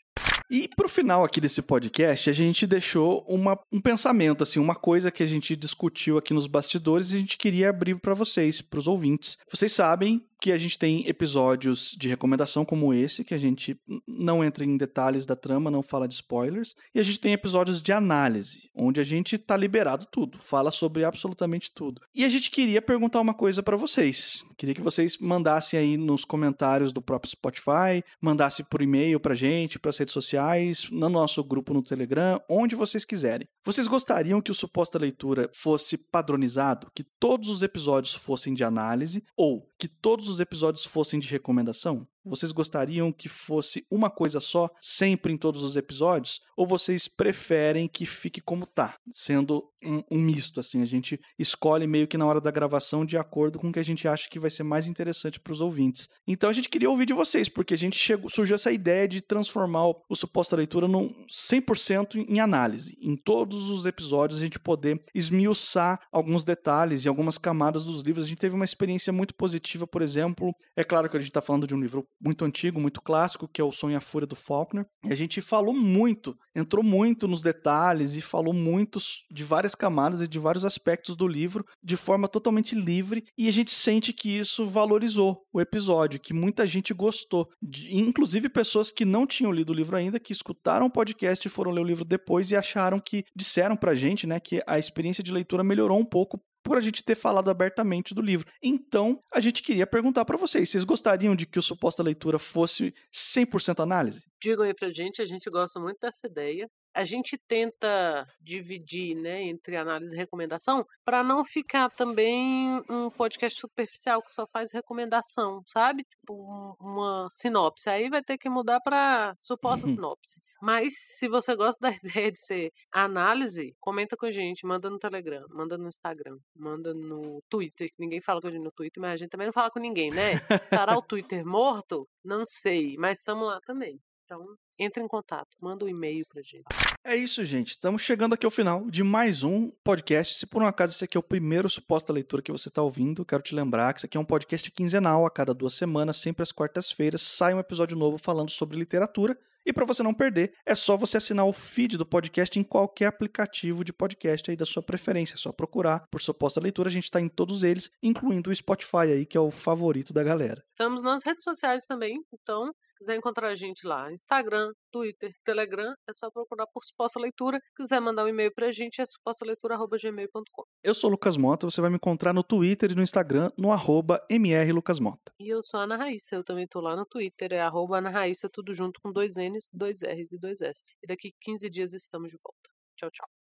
E 0.50 0.68
pro 0.74 0.88
final 0.88 1.22
aqui 1.22 1.40
desse 1.40 1.62
podcast, 1.62 2.28
a 2.28 2.32
gente 2.32 2.66
deixou 2.66 3.24
uma, 3.28 3.56
um 3.70 3.80
pensamento, 3.80 4.42
assim, 4.42 4.58
uma 4.58 4.74
coisa 4.74 5.10
que 5.10 5.22
a 5.22 5.26
gente 5.26 5.54
discutiu 5.54 6.18
aqui 6.18 6.34
nos 6.34 6.48
bastidores 6.48 7.12
e 7.12 7.16
a 7.16 7.18
gente 7.20 7.38
queria 7.38 7.70
abrir 7.70 8.00
para 8.00 8.14
vocês, 8.14 8.60
para 8.60 8.80
os 8.80 8.88
ouvintes. 8.88 9.38
Vocês 9.48 9.72
sabem 9.72 10.26
que 10.40 10.52
a 10.52 10.58
gente 10.58 10.78
tem 10.78 11.06
episódios 11.06 11.94
de 11.98 12.08
recomendação 12.08 12.64
como 12.64 12.94
esse, 12.94 13.24
que 13.24 13.34
a 13.34 13.38
gente 13.38 13.78
não 14.06 14.42
entra 14.42 14.64
em 14.64 14.76
detalhes 14.76 15.26
da 15.26 15.36
trama, 15.36 15.70
não 15.70 15.82
fala 15.82 16.08
de 16.08 16.14
spoilers, 16.14 16.74
e 16.94 17.00
a 17.00 17.02
gente 17.02 17.20
tem 17.20 17.32
episódios 17.32 17.82
de 17.82 17.92
análise, 17.92 18.70
onde 18.74 19.00
a 19.00 19.04
gente 19.04 19.36
tá 19.36 19.56
liberado 19.56 20.06
tudo, 20.10 20.38
fala 20.38 20.70
sobre 20.70 21.04
absolutamente 21.04 21.70
tudo. 21.72 22.00
E 22.14 22.24
a 22.24 22.28
gente 22.28 22.50
queria 22.50 22.80
perguntar 22.80 23.20
uma 23.20 23.34
coisa 23.34 23.62
para 23.62 23.76
vocês. 23.76 24.42
Queria 24.56 24.74
que 24.74 24.80
vocês 24.80 25.18
mandassem 25.18 25.78
aí 25.78 25.96
nos 25.96 26.24
comentários 26.24 26.92
do 26.92 27.02
próprio 27.02 27.30
Spotify, 27.30 28.02
mandassem 28.20 28.64
por 28.68 28.82
e-mail 28.82 29.20
pra 29.20 29.34
gente, 29.34 29.78
para 29.78 29.90
as 29.90 29.98
redes 29.98 30.12
sociais, 30.12 30.88
no 30.90 31.08
nosso 31.08 31.42
grupo 31.42 31.72
no 31.72 31.82
Telegram, 31.82 32.40
onde 32.48 32.74
vocês 32.74 33.04
quiserem. 33.04 33.48
Vocês 33.64 33.86
gostariam 33.86 34.40
que 34.40 34.50
o 34.50 34.54
suposta 34.54 34.98
leitura 34.98 35.50
fosse 35.54 35.96
padronizado, 35.96 36.90
que 36.94 37.04
todos 37.18 37.48
os 37.48 37.62
episódios 37.62 38.14
fossem 38.14 38.54
de 38.54 38.64
análise, 38.64 39.22
ou 39.36 39.69
que 39.80 39.88
todos 39.88 40.28
os 40.28 40.40
episódios 40.40 40.84
fossem 40.84 41.18
de 41.18 41.26
recomendação? 41.26 42.06
Vocês 42.24 42.52
gostariam 42.52 43.10
que 43.10 43.28
fosse 43.28 43.86
uma 43.90 44.10
coisa 44.10 44.40
só, 44.40 44.68
sempre 44.80 45.32
em 45.32 45.36
todos 45.36 45.62
os 45.62 45.76
episódios? 45.76 46.40
Ou 46.56 46.66
vocês 46.66 47.08
preferem 47.08 47.88
que 47.88 48.04
fique 48.04 48.40
como 48.40 48.66
tá, 48.66 48.96
sendo 49.10 49.64
um, 49.82 50.02
um, 50.10 50.18
misto, 50.18 50.60
assim? 50.60 50.82
A 50.82 50.86
gente 50.86 51.18
escolhe 51.38 51.86
meio 51.86 52.06
que 52.06 52.18
na 52.18 52.26
hora 52.26 52.40
da 52.40 52.50
gravação 52.50 53.04
de 53.04 53.16
acordo 53.16 53.58
com 53.58 53.68
o 53.68 53.72
que 53.72 53.78
a 53.78 53.84
gente 53.84 54.06
acha 54.06 54.28
que 54.28 54.38
vai 54.38 54.50
ser 54.50 54.62
mais 54.62 54.86
interessante 54.86 55.40
para 55.40 55.52
os 55.52 55.60
ouvintes. 55.60 56.08
Então 56.26 56.50
a 56.50 56.52
gente 56.52 56.68
queria 56.68 56.90
ouvir 56.90 57.06
de 57.06 57.14
vocês, 57.14 57.48
porque 57.48 57.74
a 57.74 57.78
gente 57.78 57.96
chegou, 57.96 58.28
surgiu 58.28 58.54
essa 58.54 58.70
ideia 58.70 59.08
de 59.08 59.22
transformar 59.22 59.86
o 59.88 60.14
Suposta 60.14 60.56
Leitura 60.56 60.86
num 60.86 61.14
100% 61.26 62.26
em 62.28 62.40
análise. 62.40 62.96
Em 63.00 63.16
todos 63.16 63.70
os 63.70 63.86
episódios 63.86 64.38
a 64.38 64.42
gente 64.42 64.58
poder 64.58 65.02
esmiuçar 65.14 66.00
alguns 66.12 66.44
detalhes 66.44 67.04
e 67.04 67.08
algumas 67.08 67.38
camadas 67.38 67.82
dos 67.82 68.02
livros. 68.02 68.24
A 68.26 68.28
gente 68.28 68.38
teve 68.38 68.54
uma 68.54 68.64
experiência 68.64 69.12
muito 69.12 69.34
positiva, 69.34 69.86
por 69.86 70.02
exemplo. 70.02 70.52
É 70.76 70.84
claro 70.84 71.08
que 71.08 71.16
a 71.16 71.20
gente 71.20 71.30
está 71.30 71.40
falando 71.40 71.66
de 71.66 71.74
um 71.74 71.80
livro 71.80 72.06
muito 72.20 72.44
antigo, 72.44 72.80
muito 72.80 73.00
clássico, 73.00 73.48
que 73.48 73.60
é 73.60 73.64
o 73.64 73.72
Sonho 73.72 73.94
e 73.94 73.96
a 73.96 74.00
Fúria 74.00 74.26
do 74.26 74.36
Faulkner. 74.36 74.86
E 75.04 75.12
a 75.12 75.16
gente 75.16 75.40
falou 75.40 75.74
muito, 75.74 76.36
entrou 76.54 76.84
muito 76.84 77.26
nos 77.26 77.42
detalhes 77.42 78.14
e 78.14 78.20
falou 78.20 78.52
muito 78.52 79.00
de 79.30 79.42
várias 79.42 79.74
camadas 79.74 80.20
e 80.20 80.28
de 80.28 80.38
vários 80.38 80.64
aspectos 80.64 81.16
do 81.16 81.26
livro 81.26 81.64
de 81.82 81.96
forma 81.96 82.28
totalmente 82.28 82.74
livre. 82.74 83.24
E 83.38 83.48
a 83.48 83.52
gente 83.52 83.70
sente 83.70 84.12
que 84.12 84.38
isso 84.38 84.66
valorizou 84.66 85.42
o 85.52 85.60
episódio, 85.60 86.20
que 86.20 86.34
muita 86.34 86.66
gente 86.66 86.92
gostou. 86.92 87.48
De, 87.62 87.96
inclusive 87.96 88.48
pessoas 88.48 88.90
que 88.90 89.04
não 89.04 89.26
tinham 89.26 89.52
lido 89.52 89.70
o 89.70 89.76
livro 89.76 89.96
ainda, 89.96 90.20
que 90.20 90.32
escutaram 90.32 90.86
o 90.86 90.90
podcast 90.90 91.46
e 91.46 91.50
foram 91.50 91.70
ler 91.70 91.80
o 91.80 91.84
livro 91.84 92.04
depois 92.04 92.50
e 92.50 92.56
acharam 92.56 93.00
que, 93.00 93.24
disseram 93.34 93.76
pra 93.76 93.94
gente, 93.94 94.26
né, 94.26 94.38
que 94.38 94.62
a 94.66 94.78
experiência 94.78 95.24
de 95.24 95.32
leitura 95.32 95.64
melhorou 95.64 95.98
um 95.98 96.04
pouco 96.04 96.40
por 96.62 96.76
a 96.76 96.80
gente 96.80 97.02
ter 97.02 97.14
falado 97.14 97.50
abertamente 97.50 98.14
do 98.14 98.22
livro. 98.22 98.50
Então, 98.62 99.22
a 99.32 99.40
gente 99.40 99.62
queria 99.62 99.86
perguntar 99.86 100.24
para 100.24 100.36
vocês, 100.36 100.68
vocês 100.68 100.84
gostariam 100.84 101.34
de 101.34 101.46
que 101.46 101.58
o 101.58 101.62
suposta 101.62 102.02
leitura 102.02 102.38
fosse 102.38 102.94
100% 103.12 103.82
análise? 103.82 104.22
Digam 104.40 104.64
aí 104.64 104.74
pra 104.74 104.90
gente, 104.90 105.22
a 105.22 105.26
gente 105.26 105.48
gosta 105.50 105.80
muito 105.80 105.98
dessa 106.00 106.26
ideia 106.26 106.68
a 106.94 107.04
gente 107.04 107.38
tenta 107.48 108.26
dividir 108.40 109.14
né, 109.14 109.42
entre 109.42 109.76
análise 109.76 110.14
e 110.14 110.18
recomendação 110.18 110.84
para 111.04 111.22
não 111.22 111.44
ficar 111.44 111.90
também 111.90 112.82
um 112.88 113.10
podcast 113.10 113.58
superficial 113.58 114.22
que 114.22 114.32
só 114.32 114.46
faz 114.46 114.72
recomendação, 114.72 115.62
sabe? 115.66 116.04
Tipo 116.04 116.76
uma 116.80 117.28
sinopse. 117.30 117.88
Aí 117.88 118.08
vai 118.08 118.22
ter 118.22 118.38
que 118.38 118.48
mudar 118.48 118.80
para 118.80 119.34
suposta 119.38 119.86
sinopse. 119.88 120.40
Mas 120.60 120.92
se 120.94 121.26
você 121.26 121.56
gosta 121.56 121.78
da 121.80 121.90
ideia 121.96 122.30
de 122.30 122.38
ser 122.38 122.72
análise, 122.92 123.74
comenta 123.80 124.16
com 124.16 124.26
a 124.26 124.30
gente, 124.30 124.66
manda 124.66 124.90
no 124.90 124.98
Telegram, 124.98 125.44
manda 125.48 125.78
no 125.78 125.88
Instagram, 125.88 126.38
manda 126.54 126.92
no 126.92 127.42
Twitter, 127.48 127.88
que 127.88 128.00
ninguém 128.00 128.20
fala 128.20 128.40
com 128.40 128.48
a 128.48 128.50
gente 128.50 128.62
no 128.62 128.72
Twitter, 128.72 129.00
mas 129.00 129.12
a 129.12 129.16
gente 129.16 129.30
também 129.30 129.46
não 129.46 129.52
fala 129.52 129.70
com 129.70 129.78
ninguém, 129.78 130.10
né? 130.10 130.32
Estará 130.60 130.96
o 130.96 131.02
Twitter 131.02 131.44
morto? 131.46 132.06
Não 132.24 132.44
sei, 132.44 132.96
mas 132.98 133.18
estamos 133.18 133.46
lá 133.46 133.60
também. 133.60 133.98
Então, 134.24 134.54
entre 134.80 135.02
em 135.02 135.06
contato, 135.06 135.56
manda 135.60 135.84
um 135.84 135.88
e-mail 135.88 136.24
pra 136.26 136.40
gente. 136.40 136.64
É 137.04 137.14
isso, 137.14 137.44
gente. 137.44 137.70
Estamos 137.70 138.00
chegando 138.00 138.32
aqui 138.32 138.46
ao 138.46 138.50
final 138.50 138.90
de 138.90 139.04
mais 139.04 139.44
um 139.44 139.70
podcast. 139.84 140.34
Se 140.34 140.46
por 140.46 140.62
um 140.62 140.66
acaso 140.66 140.94
esse 140.94 141.04
aqui 141.04 141.18
é 141.18 141.20
o 141.20 141.22
primeiro 141.22 141.68
suposta 141.68 142.12
leitura 142.14 142.42
que 142.42 142.50
você 142.50 142.68
está 142.68 142.82
ouvindo, 142.82 143.24
quero 143.24 143.42
te 143.42 143.54
lembrar 143.54 143.92
que 143.92 144.00
isso 144.00 144.06
aqui 144.06 144.16
é 144.16 144.20
um 144.20 144.24
podcast 144.24 144.70
quinzenal, 144.70 145.26
a 145.26 145.30
cada 145.30 145.52
duas 145.52 145.74
semanas, 145.74 146.16
sempre 146.16 146.42
às 146.42 146.50
quartas-feiras, 146.50 147.20
sai 147.20 147.52
um 147.52 147.60
episódio 147.60 147.96
novo 147.96 148.16
falando 148.16 148.50
sobre 148.50 148.78
literatura. 148.78 149.38
E 149.66 149.74
para 149.74 149.84
você 149.84 150.02
não 150.02 150.14
perder, 150.14 150.54
é 150.64 150.74
só 150.74 150.96
você 150.96 151.18
assinar 151.18 151.44
o 151.44 151.52
feed 151.52 151.98
do 151.98 152.06
podcast 152.06 152.58
em 152.58 152.62
qualquer 152.62 153.04
aplicativo 153.04 153.84
de 153.84 153.92
podcast 153.92 154.50
aí 154.50 154.56
da 154.56 154.64
sua 154.64 154.82
preferência. 154.82 155.34
É 155.34 155.36
só 155.36 155.52
procurar 155.52 156.06
por 156.10 156.22
suposta 156.22 156.58
leitura, 156.58 156.88
a 156.88 156.92
gente 156.92 157.04
está 157.04 157.20
em 157.20 157.28
todos 157.28 157.62
eles, 157.62 157.90
incluindo 158.02 158.48
o 158.48 158.56
Spotify 158.56 159.12
aí, 159.12 159.26
que 159.26 159.36
é 159.36 159.40
o 159.40 159.50
favorito 159.50 160.14
da 160.14 160.24
galera. 160.24 160.62
Estamos 160.64 161.02
nas 161.02 161.22
redes 161.22 161.44
sociais 161.44 161.84
também, 161.84 162.24
então 162.32 162.72
quiser 163.00 163.16
encontrar 163.16 163.48
a 163.48 163.54
gente 163.54 163.86
lá, 163.86 164.12
Instagram, 164.12 164.72
Twitter, 164.92 165.32
Telegram, 165.42 165.94
é 166.06 166.12
só 166.12 166.30
procurar 166.30 166.66
por 166.66 166.84
Suposta 166.84 167.18
Leitura. 167.18 167.58
Quiser 167.74 167.98
mandar 167.98 168.24
um 168.24 168.28
e-mail 168.28 168.52
pra 168.54 168.70
gente, 168.70 169.00
é 169.00 169.04
supostaleitura.gmail.com. 169.06 170.64
Eu 170.84 170.94
sou 170.94 171.08
o 171.08 171.12
Lucas 171.12 171.36
Mota, 171.38 171.68
você 171.68 171.80
vai 171.80 171.88
me 171.88 171.96
encontrar 171.96 172.34
no 172.34 172.44
Twitter 172.44 172.92
e 172.92 172.94
no 172.94 173.02
Instagram, 173.02 173.50
no 173.56 173.72
arroba 173.72 174.20
mrlucasmota. 174.30 175.32
E 175.40 175.48
eu 175.48 175.62
sou 175.62 175.80
a 175.80 175.84
Ana 175.84 175.96
Raíssa, 175.96 176.36
eu 176.36 176.44
também 176.44 176.66
tô 176.68 176.80
lá 176.80 176.94
no 176.94 177.06
Twitter, 177.06 177.52
é 177.52 177.60
arroba 177.60 177.98
Ana 177.98 178.10
Raíssa, 178.10 178.48
tudo 178.52 178.74
junto 178.74 179.00
com 179.02 179.10
dois 179.10 179.36
N's, 179.36 179.68
dois 179.72 180.02
R's 180.02 180.32
e 180.32 180.38
dois 180.38 180.60
S. 180.60 180.82
E 181.02 181.06
daqui 181.06 181.32
15 181.40 181.70
dias 181.70 181.94
estamos 181.94 182.30
de 182.30 182.38
volta. 182.42 182.70
Tchau, 182.96 183.10
tchau. 183.10 183.39